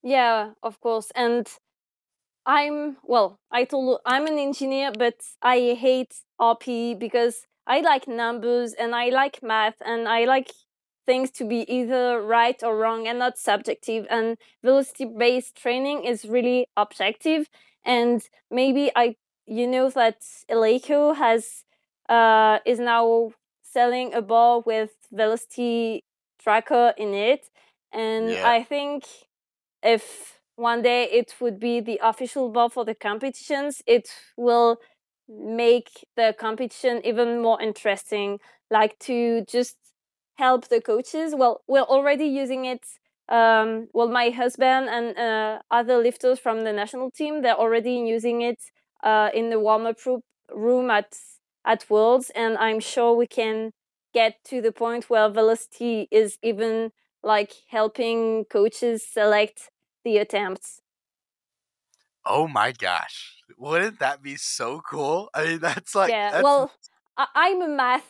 [0.04, 1.12] Yeah, of course.
[1.16, 1.48] And
[2.48, 8.74] I'm well, I told I'm an engineer, but I hate RP because I like numbers
[8.74, 10.52] and I like math and I like
[11.06, 14.08] things to be either right or wrong and not subjective.
[14.10, 17.50] And velocity based training is really objective.
[17.86, 21.66] And maybe I, you know, that Eleiko has
[22.10, 23.34] uh, is now
[23.64, 26.06] selling a ball with velocity
[26.40, 27.50] tracker in it,
[27.94, 28.50] and Yeah.
[28.50, 29.06] I think
[29.84, 34.80] if one day it would be the official ball for the competitions, it will
[35.30, 38.40] make the competition even more interesting.
[38.72, 39.78] Like to just
[40.36, 41.34] help the coaches.
[41.36, 42.86] Well, we're already using it.
[43.30, 48.42] Um, well, my husband and uh, other lifters from the national team, they're already using
[48.42, 48.60] it
[49.04, 49.98] uh, in the warm up
[50.54, 51.16] room at
[51.66, 53.72] at Worlds, and I'm sure we can
[54.14, 56.92] get to the point where velocity is even
[57.24, 59.70] like helping coaches select
[60.08, 60.70] the attempts.
[62.26, 63.18] oh my gosh
[63.58, 66.72] wouldn't that be so cool i mean that's like yeah, that's well,
[67.18, 68.08] I- I'm a math.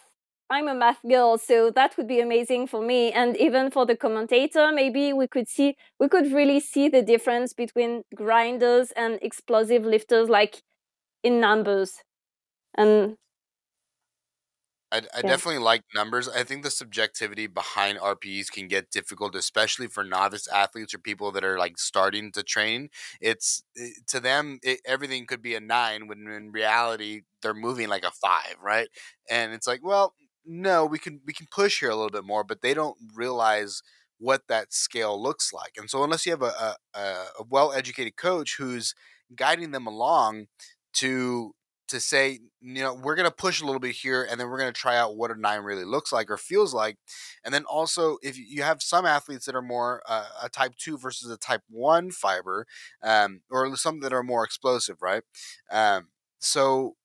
[0.50, 3.98] I'm a math girl, so that would be amazing for me, and even for the
[3.98, 4.72] commentator.
[4.72, 10.30] Maybe we could see, we could really see the difference between grinders and explosive lifters,
[10.30, 10.62] like
[11.24, 11.92] in numbers.
[12.78, 13.18] And
[14.92, 15.38] I, I Yeah.
[15.38, 16.30] definitely like numbers.
[16.30, 21.32] I think the subjectivity behind RPEs can get difficult, especially for novice athletes or people
[21.34, 22.90] that are like starting to train.
[23.20, 27.90] It's eh, to them, it, everything could be a nine when in reality they're moving
[27.90, 28.88] like a five, right?
[29.30, 30.16] And it's like, well,
[30.46, 33.82] no, we can we can push here a little bit more, but they don't realize
[34.20, 35.74] what that scale looks like.
[35.78, 37.00] And so unless you have a, a,
[37.40, 38.96] a well educated coach who's
[39.36, 40.48] guiding them along
[40.94, 41.54] to
[41.88, 44.58] to say, you know, we're going to push a little bit here and then we're
[44.58, 46.98] going to try out what a nine really looks like or feels like.
[47.44, 50.98] And then also, if you have some athletes that are more uh, a type two
[50.98, 52.66] versus a type one fiber,
[53.04, 55.24] um, or some that are more explosive, right?
[55.72, 56.10] Um,
[56.40, 56.96] so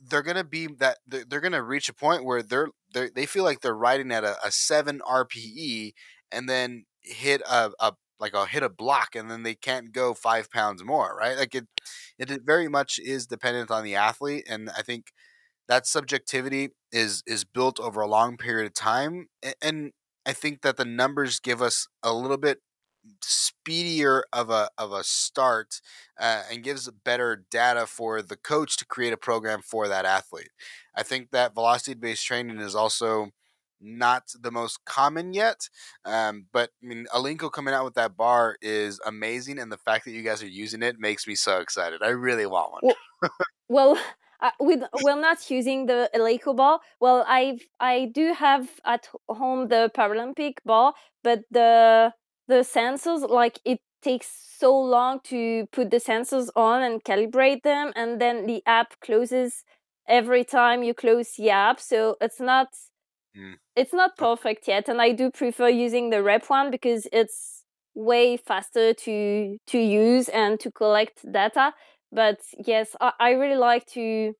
[0.00, 3.10] they're going to be that they're, they're going to reach a point where they're, they're
[3.10, 5.94] they feel like they're riding at a, a seven RPE
[6.32, 10.14] and then hit a, a like I'll hit a block and then they can't go
[10.14, 11.36] five pounds more, right?
[11.36, 11.66] Like it,
[12.18, 15.12] it very much is dependent on the athlete, and I think
[15.68, 19.28] that subjectivity is is built over a long period of time,
[19.62, 19.92] and
[20.26, 22.58] I think that the numbers give us a little bit
[23.22, 25.80] speedier of a of a start
[26.20, 30.50] uh, and gives better data for the coach to create a program for that athlete.
[30.94, 33.30] I think that velocity based training is also
[33.80, 35.68] not the most common yet,
[36.04, 40.04] um, but I mean, Eleiko coming out with that bar is amazing, and the fact
[40.04, 42.02] that you guys are using it makes me so excited.
[42.02, 42.82] I really want one.
[42.82, 43.30] Well,
[43.68, 43.98] well,
[44.40, 46.80] uh, with we're not using the Eleiko bar.
[47.00, 52.12] Well, I I do have at home the Paralympic bar, but the
[52.48, 57.92] the sensors like it takes so long to put the sensors on and calibrate them,
[57.96, 59.64] and then the app closes
[60.08, 62.68] every time you close the app, so it's not
[63.36, 63.56] Mm.
[63.74, 64.88] it's not perfect yet.
[64.88, 67.64] And I do prefer using the Rep one because it's
[67.94, 71.72] way faster to to use and to collect data
[72.12, 74.34] but yes I, I really like to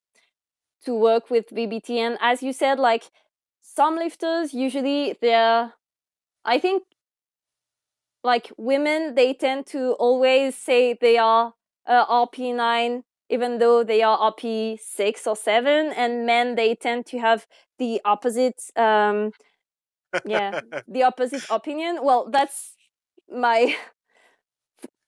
[0.85, 3.11] to work with vbt and as you said like
[3.63, 5.73] some lifters usually they're
[6.45, 6.83] i think
[8.23, 11.55] like women they tend to always say they are
[11.87, 17.47] uh, rp9 even though they are rp6 or 7 and men they tend to have
[17.79, 19.33] the opposite um
[20.25, 20.55] yeah
[20.89, 21.99] the opposite opinion.
[22.03, 22.75] Well that's
[23.31, 23.77] my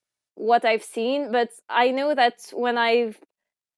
[0.35, 3.19] what I've seen, but I know that when I've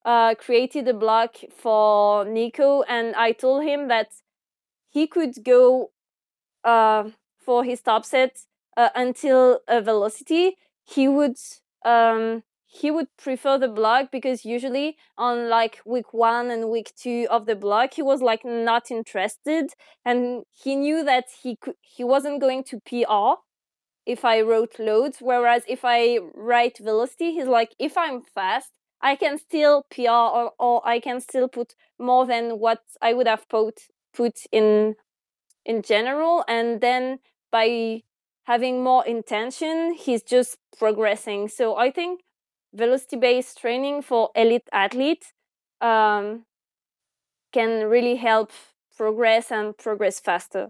[0.05, 4.09] uh, created a blog for Nico and I told him that
[4.91, 5.91] he could go
[6.64, 7.11] uh,
[7.45, 8.38] for his top set
[8.76, 11.36] uh, until a velocity, he would
[11.84, 17.26] um, he would prefer the block because usually on like week one and week two
[17.28, 19.70] of the block he was like not interested
[20.04, 23.40] and he knew that he could he wasn't going to pr
[24.06, 28.70] if i wrote loads whereas if i write velocity he's like if i'm fast
[29.02, 33.26] i can still pr or, or i can still put more than what i would
[33.26, 33.80] have put
[34.12, 34.94] put in
[35.64, 36.44] in general.
[36.48, 37.18] And then
[37.50, 38.02] by
[38.44, 41.48] having more intention he's just progressing.
[41.48, 42.20] So i think
[42.72, 45.32] velocity based training for elite athletes
[45.80, 46.44] um,
[47.52, 48.52] can really help
[48.96, 50.68] progress and progress faster.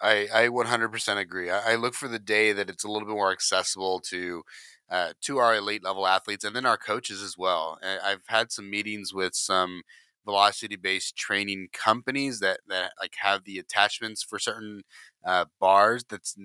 [0.00, 1.50] I, I 100% agree.
[1.50, 4.42] I, I, look for the day that it's a little bit more accessible to
[4.90, 7.78] uh, to our elite level athletes and then our coaches as well.
[7.82, 9.82] I've had some meetings with some
[10.24, 14.82] velocity based training companies that, that like have the attachments for certain
[15.24, 16.04] uh, bars.
[16.08, 16.36] That's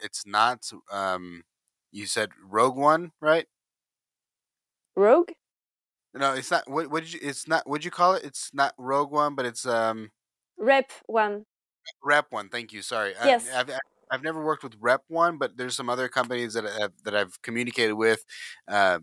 [0.00, 1.42] it's not um,
[1.92, 3.46] you said Rogue One, right?
[4.94, 5.30] Rogue?
[6.14, 6.68] No, it's not.
[6.68, 7.20] What what did you?
[7.22, 7.68] It's not.
[7.68, 8.24] What'd you call it?
[8.24, 10.10] It's not Rogue One, but it's um.
[10.58, 11.44] Rep One.
[12.02, 12.48] Rep One.
[12.48, 12.82] Thank you.
[12.82, 13.12] Sorry.
[13.22, 13.46] Yes.
[13.54, 13.70] I, I've
[14.10, 17.40] I've never worked with Rep One, but there's some other companies that have, that I've
[17.42, 18.24] communicated with,
[18.68, 19.00] uh,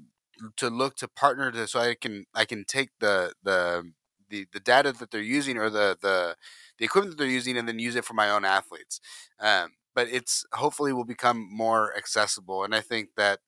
[0.57, 3.91] to look to partner to so I can I can take the the
[4.29, 6.36] the, the data that they're using or the the
[6.79, 8.99] the equipment that they're using and then use it for my own athletes.
[9.39, 12.64] Um, but it's hopefully will become more accessible.
[12.64, 13.39] And I think that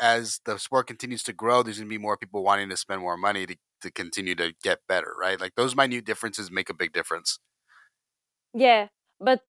[0.00, 3.00] as the sport continues to grow, there's going to be more people wanting to spend
[3.00, 5.40] more money to, to continue to get better, right?
[5.40, 7.38] Like those minute differences make a big difference.
[8.52, 8.88] Yeah,
[9.20, 9.40] but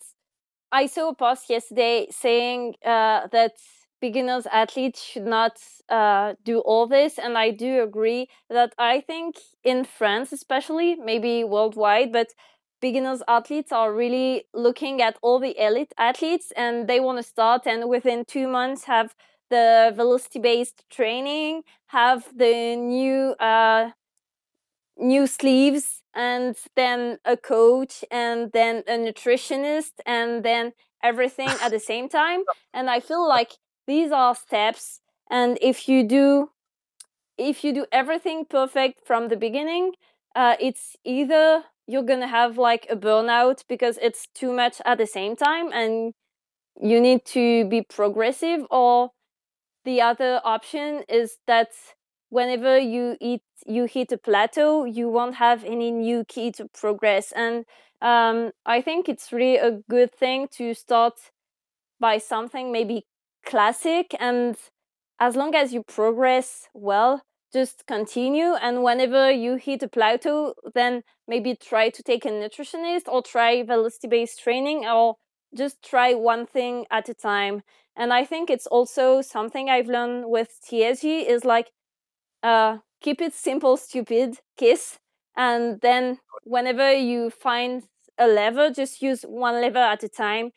[0.72, 3.54] I saw a post yesterday saying uh, that
[4.00, 5.58] beginners athletes should not
[5.90, 11.44] uh, do all this, and I do agree that I think in France, especially, maybe
[11.44, 12.28] worldwide, but
[12.84, 17.62] beginners athletes are really looking at all the elite athletes and they want to start
[17.66, 19.16] and within two months have
[19.50, 23.20] the velocity based training have the new
[23.50, 23.92] uh,
[24.98, 31.84] new sleeves and then a coach and then a nutritionist and then everything at the
[31.92, 32.42] same time.
[32.74, 33.52] And i feel like
[33.92, 35.00] these are steps
[35.40, 36.50] and if you do
[37.38, 39.86] if you do everything perfect from the beginning
[40.36, 40.86] uh, it's
[41.18, 45.72] either you're gonna have like a burnout because it's too much at the same time
[45.74, 46.14] and
[46.82, 49.12] you need to be progressive or
[49.86, 51.70] the other option is that
[52.30, 57.32] whenever you eat you hit a plateau you won't have any new key to progress.
[57.34, 57.66] And
[58.02, 61.14] um, i think it's really a good thing to start
[62.00, 63.06] by something maybe
[63.46, 64.56] classic and
[65.20, 67.22] as long as you progress well
[67.54, 73.04] just continue and whenever you hit a plateau then maybe try to take a nutritionist
[73.08, 75.16] or try velocity based training or
[75.56, 77.62] just try one thing at a time.
[77.96, 81.72] And i think it's also something i've learned with tsg is like
[82.44, 85.00] uh, keep it simple stupid kiss
[85.36, 87.84] and then whenever you find
[88.18, 90.52] a lever just use one lever at a time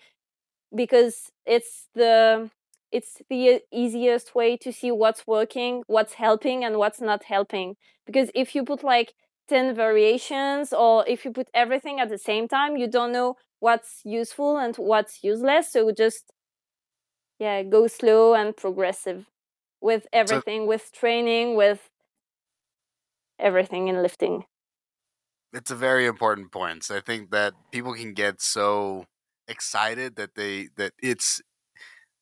[0.75, 2.51] because it's the
[2.97, 7.77] it's the easiest way to see what's working, what's helping, and what's not helping.
[8.07, 9.13] Because if you put like
[9.49, 14.01] 10 variations or if you put everything at the same time, you don't know what's
[14.05, 15.73] useful and what's useless.
[15.73, 16.33] So just,
[17.39, 19.27] yeah, go slow and progressive
[19.83, 21.91] with everything, so, with training, with
[23.39, 24.45] everything in lifting.
[25.53, 26.85] It's a very important point.
[26.85, 29.05] So I think that people can get so
[29.49, 31.43] excited that they that it's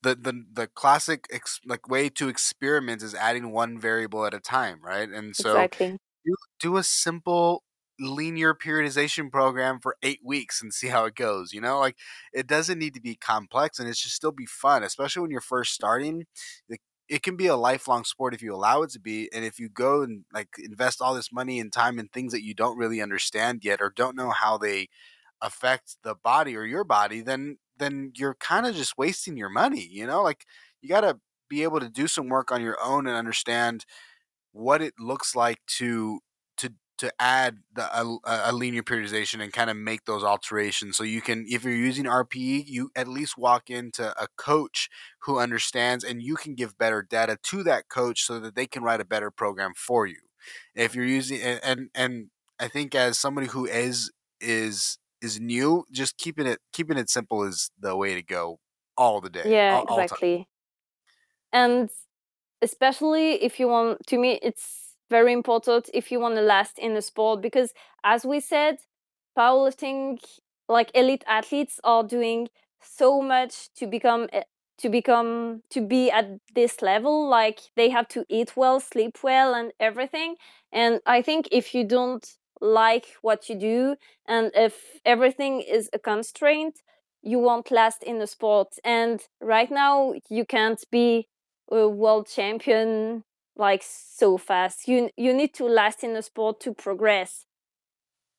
[0.04, 4.40] the the the classic ex, like way to experiment is adding one variable at a
[4.40, 5.08] time, right?
[5.08, 5.98] And so exactly.
[6.24, 7.64] do, do a simple
[7.98, 11.52] linear periodization program for eight weeks and see how it goes.
[11.52, 11.96] You know, like
[12.32, 15.40] it doesn't need to be complex and it should still be fun, especially when you're
[15.40, 16.26] first starting.
[16.68, 19.30] It, it can be a lifelong sport if you allow it to be.
[19.32, 22.44] And if you go and like invest all this money and time in things that
[22.44, 24.88] you don't really understand yet or don't know how they
[25.40, 29.86] affect the body or your body, then then you're kind of just wasting your money,
[29.90, 30.22] you know?
[30.22, 30.44] Like
[30.80, 31.18] you got to
[31.48, 33.84] be able to do some work on your own and understand
[34.52, 36.20] what it looks like to
[36.56, 41.02] to to add the, a, a linear periodization and kind of make those alterations so
[41.04, 44.88] you can if you're using rpe you at least walk into a coach
[45.20, 48.82] who understands and you can give better data to that coach so that they can
[48.82, 50.18] write a better program for you
[50.74, 55.84] if you're using and and, and i think as somebody who is is is new,
[55.90, 58.60] just keeping it keeping it simple is the way to go
[58.96, 59.50] all the day.
[59.50, 60.36] Yeah, all, exactly.
[60.38, 60.46] All
[61.52, 61.90] and
[62.62, 66.94] especially if you want to me it's very important if you want to last in
[66.94, 67.72] the sport because
[68.04, 68.78] as we said
[69.38, 70.18] powerlifting
[70.68, 72.48] like elite athletes are doing
[72.82, 74.42] so much to become eh,
[74.78, 79.54] to become to be at this level like they have to eat well sleep well
[79.54, 80.36] and everything
[80.72, 83.96] and i think if you don't like what you do
[84.26, 86.80] and if everything is a constraint
[87.22, 88.74] you won't last in the sport.
[88.84, 91.26] And right now you can't be
[91.70, 93.24] a world champion
[93.56, 94.86] like so fast.
[94.86, 97.46] You you need to last in the sport to progress.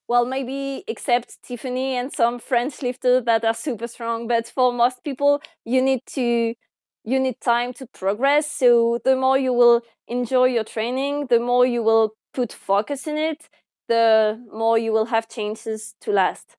[0.07, 5.03] Well maybe except tiffany and some french lifters that are super strong but for most
[5.03, 6.53] people you need to
[7.03, 8.49] you need time to progress.
[8.49, 13.17] So the more you will enjoy your training the more you will put focus in
[13.17, 13.49] it
[13.87, 16.57] the more you will have chances to last.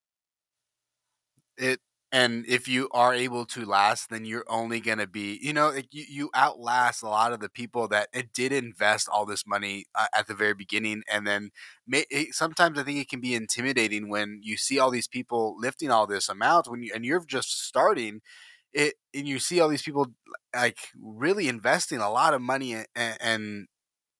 [1.57, 1.79] It
[2.11, 5.73] and if you are able to last then you're only going to be you know
[5.91, 9.85] you, you outlast a lot of the people that it did invest all this money
[9.93, 11.49] uh, at the very beginning and then
[11.85, 15.55] may, it, sometimes i think it can be intimidating when you see all these people
[15.59, 18.21] lifting all this amount when you, and you're just starting
[18.73, 20.07] it and you see all these people
[20.55, 23.67] like really investing a lot of money and, and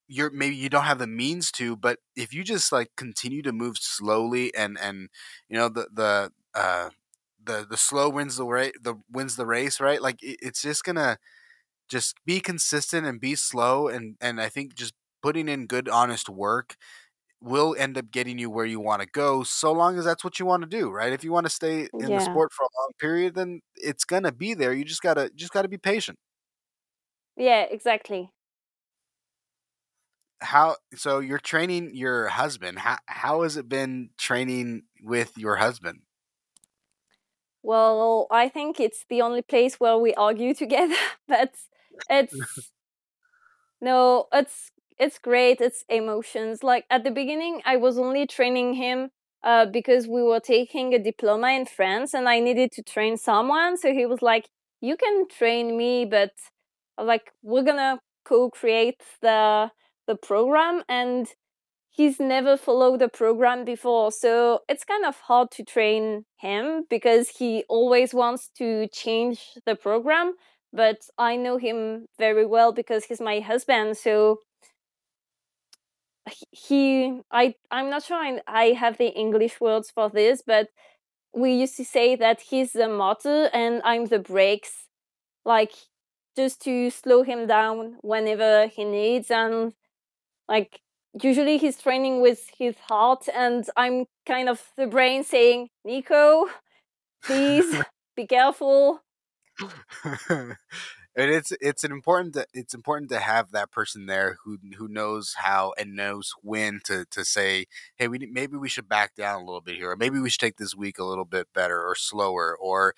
[0.08, 3.52] you're maybe you don't have the means to but if you just like continue to
[3.52, 5.10] move slowly and and
[5.50, 6.90] you know the the uh
[7.44, 10.02] the the slow wins the race the wins the race right?
[10.02, 11.18] Like it, it's just gonna
[11.90, 16.30] just be consistent and be slow and and i think just putting in good honest
[16.30, 16.76] work
[17.42, 20.40] will end up getting you where you want to go so long as that's what
[20.40, 21.14] you want to do right?
[21.14, 22.18] If you want to stay in yeah.
[22.18, 25.54] the sport for a long period then it's gonna be there you just gotta just
[25.54, 26.18] gotta be patient.
[27.36, 28.32] Yeah exactly
[30.42, 36.02] how so you're training your husband how how has it been training with your husband?
[37.64, 40.96] Well i think it's the only place where we argue together
[41.28, 41.54] but
[42.10, 42.36] it's
[43.82, 46.64] no it's it's great it's emotions.
[46.64, 49.10] Like at the beginning i was only training him
[49.44, 53.78] uh, because we were taking a diploma in france and i needed to train someone
[53.78, 54.50] so he was like
[54.82, 56.32] you can train me but
[57.02, 59.72] like we're gonna co-create the
[60.08, 61.28] the program and
[61.90, 64.12] he's never followed the program before.
[64.12, 69.76] So it's kind of hard to train him because he always wants to change the
[69.76, 70.34] program
[70.74, 74.40] but i know him very well because he's my husband so
[76.52, 80.68] he i i'm not sure I, I have the english words for this but
[81.34, 84.88] we used to say that he's the motor and i'm the brakes
[85.46, 85.72] like
[86.36, 89.74] just to slow him down whenever he needs and
[90.48, 90.82] like
[91.22, 96.48] usually he's training with his heart and i'm kind of the brain saying nico
[97.24, 97.82] please
[98.16, 99.02] be careful.
[101.20, 104.88] And it's it's an important to, it's important to have that person there who who
[104.88, 109.42] knows how and knows when to to say hey we maybe we should back down
[109.42, 111.82] a little bit here or maybe we should take this week a little bit better
[111.82, 112.94] or slower or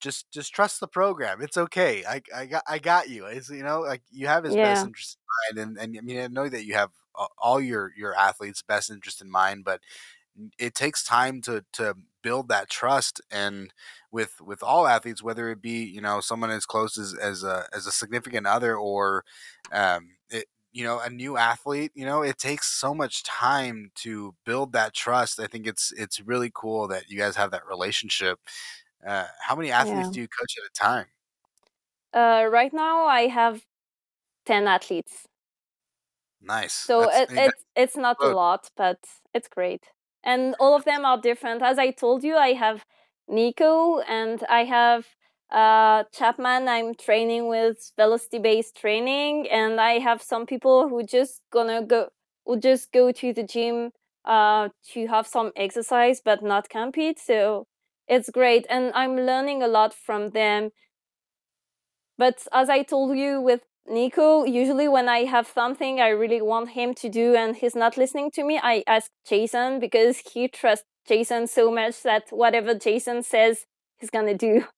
[0.00, 3.62] just just trust the program it's okay i i got i got you it's you
[3.62, 4.74] know like you have his yeah.
[4.74, 6.90] best interest in mind and and i mean i know that you have
[7.36, 9.80] all your your athletes best interest in mind but
[10.58, 13.72] it takes time to to build that trust and
[14.10, 17.66] with with all athletes whether it be you know someone as close as as a
[17.74, 19.24] as a significant other or
[19.72, 24.34] um it, you know a new athlete you know it takes so much time to
[24.44, 28.38] build that trust i think it's it's really cool that you guys have that relationship
[29.06, 30.12] uh, how many athletes yeah.
[30.12, 31.06] do you coach at a time?
[32.12, 33.62] Uh right now i have
[34.46, 35.26] 10 athletes.
[36.40, 38.98] Nice so that's it, I mean, that's it's it's not a lot but
[39.34, 39.84] it's great.
[40.24, 41.62] And all of them are different.
[41.62, 42.84] As i told you i have
[43.28, 45.06] nico and i have
[45.50, 51.42] uh chapman i'm training with velocity based training and i have some people who just
[51.50, 52.08] gonna go
[52.46, 53.90] who just go to the gym
[54.24, 57.66] uh to have some exercise but not compete so
[58.08, 60.70] it's great and i'm learning a lot from them
[62.16, 66.70] but as i told you with Nico, usually when I have something I really want
[66.70, 70.84] him to do and he's not listening to me, I ask Jason because he trusts
[71.06, 73.66] Jason so much that whatever Jason says,
[73.98, 74.64] he's gonna do.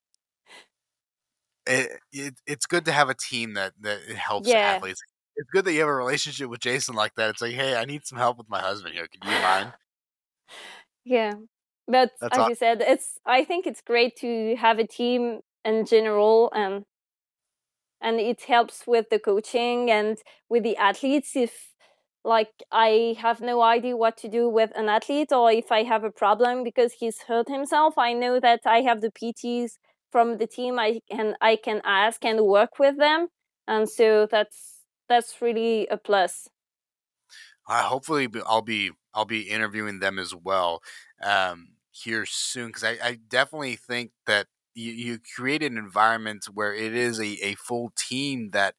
[1.66, 5.00] It, it, it's good to have a team that that helps Yeah, athletes.
[5.36, 7.30] It's good that you have a relationship with Jason like that.
[7.30, 9.06] It's like, hey, I need some help with my husband here.
[9.06, 9.72] Can you mind?
[11.04, 11.34] yeah.
[11.90, 12.48] But That's as awesome.
[12.48, 16.84] you said, it's I think it's great to have a team in general and
[18.00, 20.18] and it helps with the coaching and
[20.48, 21.74] with the athletes if
[22.24, 26.04] like i have no idea what to do with an athlete or if i have
[26.04, 29.78] a problem because he's hurt himself i know that i have the pts
[30.10, 33.28] from the team i can i can ask and work with them
[33.66, 36.48] and so that's that's really a plus
[37.66, 40.82] Uh, hopefully, I'll be I'll be interviewing them as well.
[41.22, 46.74] Um, here soon because I, I definitely think that you, you create an environment where
[46.74, 48.74] it is a, a full team that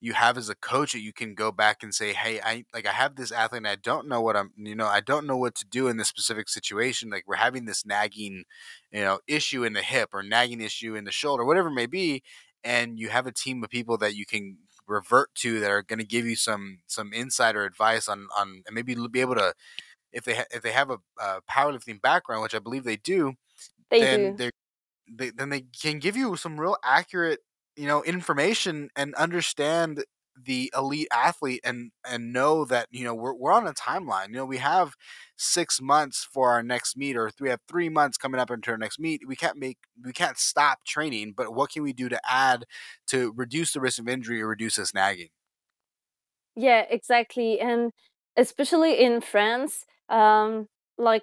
[0.00, 2.86] you have as a coach that you can go back and say, Hey, I like
[2.86, 5.36] I have this athlete and I don't know what I'm you know, I don't know
[5.36, 7.10] what to do in this specific situation.
[7.10, 8.44] Like we're having this nagging,
[8.90, 11.86] you know, issue in the hip or nagging issue in the shoulder, whatever it may
[11.86, 12.22] be.
[12.64, 15.98] And you have a team of people that you can revert to that are going
[16.00, 19.52] to give you some some insider advice on on and maybe be able to
[20.12, 23.34] if they ha- if they have a, a powerlifting background, which I believe they do,
[23.90, 24.40] They then do.
[25.10, 27.40] they then they can give you some real accurate
[27.76, 30.04] you know information and understand
[30.42, 34.34] the elite athlete and and know that you know we're, we're on a timeline you
[34.34, 34.94] know we have
[35.36, 38.78] six months for our next meet or we have three months coming up into our
[38.78, 42.20] next meet we can't make we can't stop training but what can we do to
[42.30, 42.64] add
[43.06, 45.28] to reduce the risk of injury or reduce this nagging
[46.56, 47.60] Yeah, exactly.
[47.60, 47.92] And
[48.36, 50.68] especially in France, um,
[50.98, 51.22] like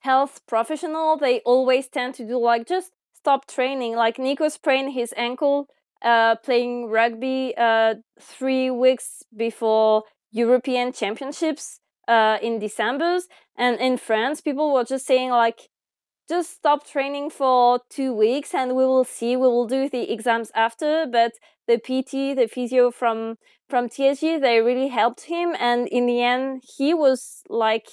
[0.00, 3.94] health professional, they always tend to do like just stop training.
[3.96, 5.68] Like Nico sprained his ankle
[6.02, 10.02] uh, playing rugby uh, three weeks before
[10.32, 13.20] European Championships uh, in December.
[13.56, 15.68] And in France, people were just saying like,
[16.34, 19.32] just stop training for two weeks and we will see.
[19.36, 21.06] We will do the exams after.
[21.18, 21.32] But
[21.70, 23.36] the PT, the physio from
[23.68, 25.48] from TSG, they really helped him.
[25.58, 27.88] And in the end, he was like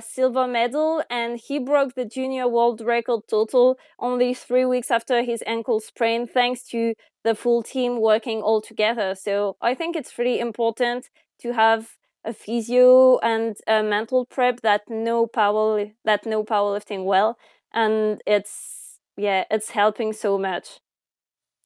[0.00, 5.42] silver medal, and he broke the junior world record total only three weeks after his
[5.46, 6.94] ankle sprain, thanks to
[7.26, 9.14] the full team working all together.
[9.14, 11.10] So I think it's really important
[11.42, 11.80] to have
[12.24, 17.38] a physio and a mental prep that know power that know powerlifting well,
[17.72, 20.80] and it's yeah, it's helping so much.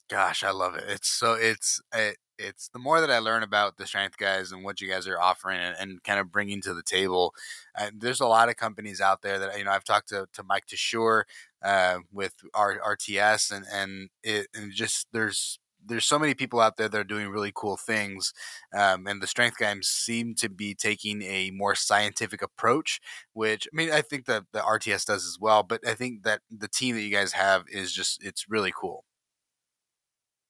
[0.08, 0.84] Gosh, I love it.
[0.88, 4.62] It's so it's it, it's the more that I learn about the strength guys and
[4.62, 7.34] what you guys are offering and, and kind of bringing to the table.
[7.76, 10.42] Uh, there's a lot of companies out there that you know I've talked to, to
[10.44, 11.24] Mike Tuchscherer
[11.62, 16.88] uh, with RTS and and it and just there's there's so many people out there
[16.88, 18.32] that are doing really cool things,
[18.74, 23.00] um, and the strength guys seem to be taking a more scientific approach.
[23.32, 26.42] Which I mean, I think that the RTS does as well, but I think that
[26.50, 29.04] the team that you guys have is just it's really cool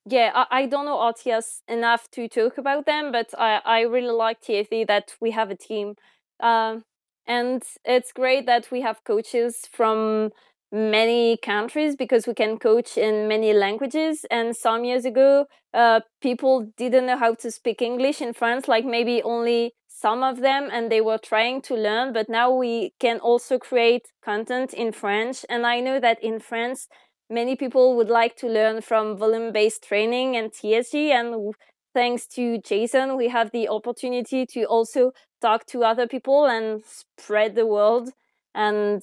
[0.06, 4.12] yeah, I, I don't know RTS enough to talk about them, but I, I really
[4.12, 5.96] like TSG that we have a team.
[6.40, 6.84] Um,
[7.26, 10.30] and it's great that we have coaches from
[10.72, 14.24] many countries because we can coach in many languages.
[14.30, 18.84] And some years ago, uh, people didn't know how to speak English in France, like
[18.84, 22.12] maybe only some of them, and they were trying to learn.
[22.12, 25.44] But now we can also create content in French.
[25.48, 26.88] And I know that in France,
[27.30, 31.10] many people would like to learn from volume based training and TSG.
[31.10, 31.54] And
[31.94, 37.54] thanks to Jason, we have the opportunity to also talk to other people and spread
[37.54, 38.10] the word
[38.54, 39.02] and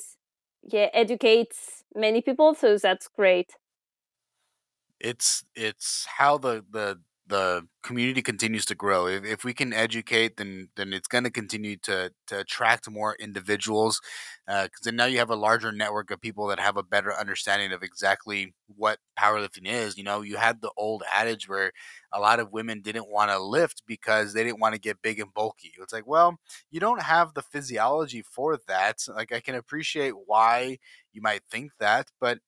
[0.63, 2.55] yeah, educates many people.
[2.55, 3.51] So that's great.
[4.99, 6.99] It's it's how the the
[7.33, 9.07] the community continues to grow.
[9.07, 13.15] If, if we can educate, then then it's going to continue to to attract more
[13.19, 13.99] individuals,
[14.45, 17.13] because uh, then now you have a larger network of people that have a better
[17.13, 19.97] understanding of exactly what powerlifting is.
[19.97, 21.71] You know, you had the old adage where
[22.11, 25.19] a lot of women didn't want to lift because they didn't want to get big
[25.19, 25.73] and bulky.
[25.81, 26.37] It's like, well,
[26.71, 28.97] you don't have the physiology for that.
[29.07, 30.77] Like I can appreciate why
[31.13, 32.39] you might think that, but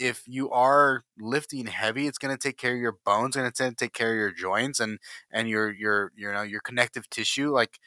[0.00, 3.60] if you are lifting heavy, it's going to take care of your bones and it's
[3.60, 4.98] going to take care of your joints and
[5.32, 7.52] and your your you know your connective tissue.
[7.52, 7.78] Like,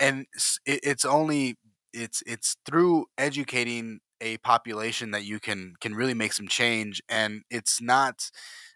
[0.00, 0.26] and
[0.66, 1.56] it's only
[1.92, 7.02] it's it's through educating a population that you can can really make some change.
[7.08, 8.30] And it's not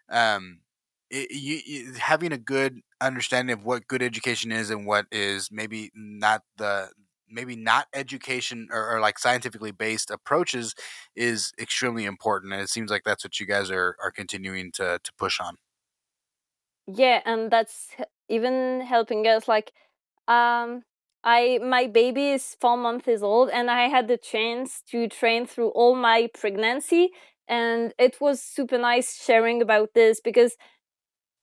[0.09, 0.61] um,
[1.09, 5.91] it, you, having a good understanding of what good education is and what is maybe
[5.95, 6.89] not the
[7.31, 10.75] maybe not education or, or, like scientifically based approaches
[11.15, 14.99] is extremely important and it seems like that's what you guys are are continuing to
[15.03, 15.55] to push on.
[16.87, 17.95] Yeah and that's
[18.29, 19.71] even helping us like
[20.27, 20.83] um
[21.23, 25.69] i my baby is four months old and i had the chance to train through
[25.69, 27.09] all my pregnancy
[27.47, 30.55] and it was super nice sharing about this because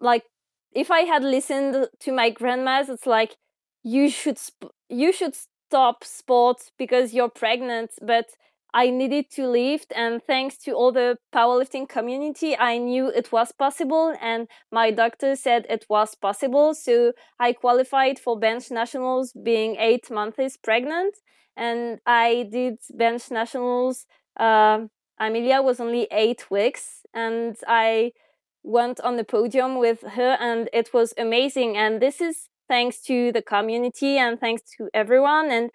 [0.00, 0.24] like
[0.72, 3.36] if i had listened to my grandmas it's like
[3.82, 5.34] you should sp- you should
[5.68, 8.26] stop sports because you're pregnant, but
[8.74, 13.50] I needed to lift and thanks to all the powerlifting community, I knew it was
[13.52, 16.74] possible and my doctor said it was possible.
[16.74, 21.14] So I qualified for bench nationals being eight months pregnant
[21.56, 24.04] and I did bench nationals.
[24.38, 24.88] Uh,
[25.18, 28.12] Amelia was only eight weeks and I
[28.62, 31.78] went on the podium with her and it was amazing.
[31.78, 35.50] And this is thanks to the community and thanks to everyone.
[35.50, 35.70] And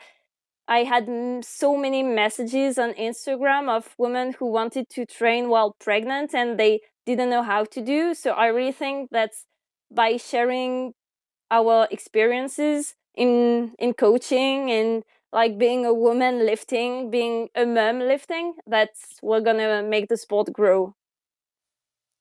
[0.68, 1.08] I had
[1.44, 6.82] so many messages on Instagram of women who wanted to train while pregnant and they
[7.06, 8.14] didn't know how to do.
[8.14, 9.32] So I really think that
[9.92, 10.94] by sharing
[11.50, 15.04] our experiences in in coaching and
[15.34, 20.52] like being a woman lifting, being a mom lifting, that's we're gonna make the sport
[20.54, 20.96] grow.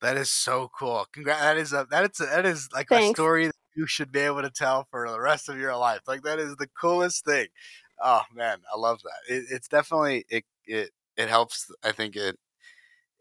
[0.01, 1.07] That is so cool.
[1.13, 1.41] Congrats.
[1.41, 3.11] That is a that is a, that is like Thanks.
[3.11, 6.01] a story that you should be able to tell for the rest of your life.
[6.07, 7.49] Like that is the coolest thing.
[8.03, 9.35] Oh man, I love that.
[9.35, 11.71] It, it's definitely it it it helps.
[11.85, 12.37] I think it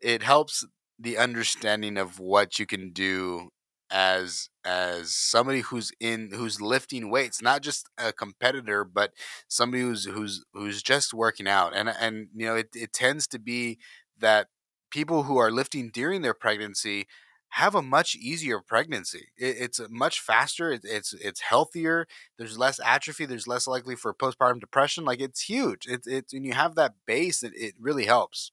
[0.01, 0.65] it helps
[0.99, 3.49] the understanding of what you can do
[3.91, 9.11] as as somebody who's in who's lifting weights not just a competitor but
[9.47, 13.39] somebody who's who's who's just working out and and you know it, it tends to
[13.39, 13.79] be
[14.19, 14.47] that
[14.91, 17.07] people who are lifting during their pregnancy
[17.51, 19.29] have a much easier pregnancy.
[19.37, 20.71] It, it's much faster.
[20.71, 22.07] It, it's it's healthier.
[22.37, 23.25] There's less atrophy.
[23.25, 25.05] There's less likely for postpartum depression.
[25.05, 25.87] Like it's huge.
[25.87, 28.51] It's it's when you have that base, it, it really helps.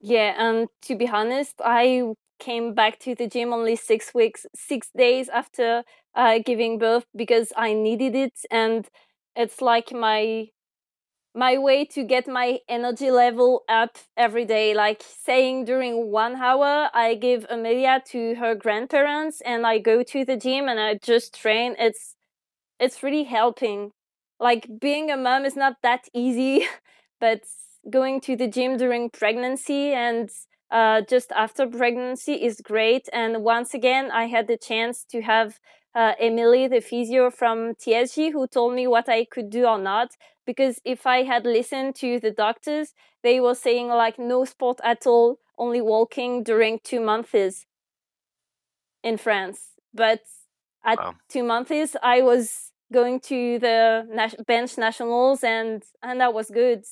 [0.00, 4.90] Yeah, and to be honest, I came back to the gym only six weeks, six
[4.96, 5.84] days after
[6.14, 8.88] uh, giving birth because I needed it, and
[9.36, 10.48] it's like my
[11.34, 14.74] my way to get my energy level up every day.
[14.74, 20.24] Like saying during one hour i give amelia to her grandparents and i go to
[20.24, 21.74] the gym and i just train.
[21.78, 22.14] It's
[22.80, 23.92] it's really helping.
[24.40, 26.66] Like being a mom is not that easy
[27.20, 27.42] but
[27.90, 30.30] going to the gym during pregnancy and
[30.70, 33.08] uh, just after pregnancy is great.
[33.12, 35.58] And once again i had the chance to have
[35.94, 40.16] uh, Emily, the physio from TSG, who told me what I could do or not.
[40.46, 42.92] Because if I had listened to the doctors,
[43.22, 47.66] they were saying like no sport at all, only walking during two months
[49.02, 49.60] in France.
[49.92, 50.20] But
[50.84, 51.14] at wow.
[51.28, 56.84] two months, I was going to the bench nationals, and and that was good.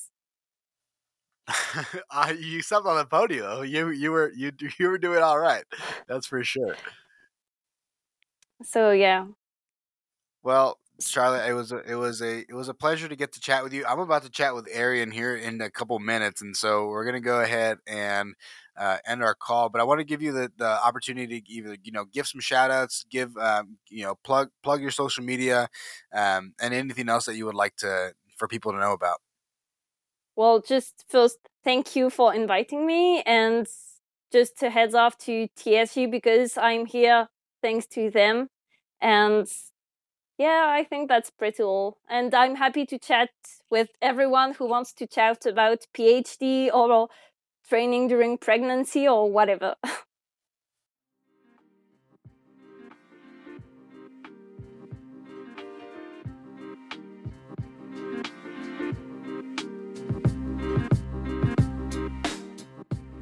[2.10, 3.64] uh, you stepped on the podium.
[3.64, 5.64] You you were you you were doing all right.
[6.08, 6.76] That's for sure.
[8.64, 9.26] So yeah.
[10.42, 13.40] Well, Charlotte, it was a, it was a it was a pleasure to get to
[13.40, 13.84] chat with you.
[13.86, 17.20] I'm about to chat with Arian here in a couple minutes, and so we're gonna
[17.20, 18.34] go ahead and
[18.76, 19.68] uh, end our call.
[19.68, 22.40] But I want to give you the, the opportunity to either you know give some
[22.40, 25.68] shout outs, give um, you know plug plug your social media,
[26.12, 29.18] um, and anything else that you would like to for people to know about.
[30.36, 33.66] Well, just first, thank you for inviting me, and
[34.30, 37.28] just a heads off to TSG because I'm here
[37.62, 38.48] thanks to them.
[39.00, 39.46] And
[40.42, 41.98] yeah, I think that's pretty all.
[42.08, 43.30] And I'm happy to chat
[43.70, 47.08] with everyone who wants to chat about PhD or
[47.68, 49.76] training during pregnancy or whatever.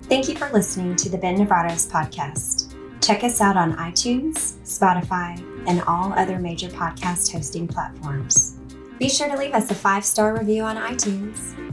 [0.04, 2.74] Thank you for listening to the Ben Nevares podcast.
[3.02, 8.56] Check us out on iTunes, Spotify, and all other major podcast hosting platforms.
[8.98, 11.69] Be sure to leave us a five star review on iTunes.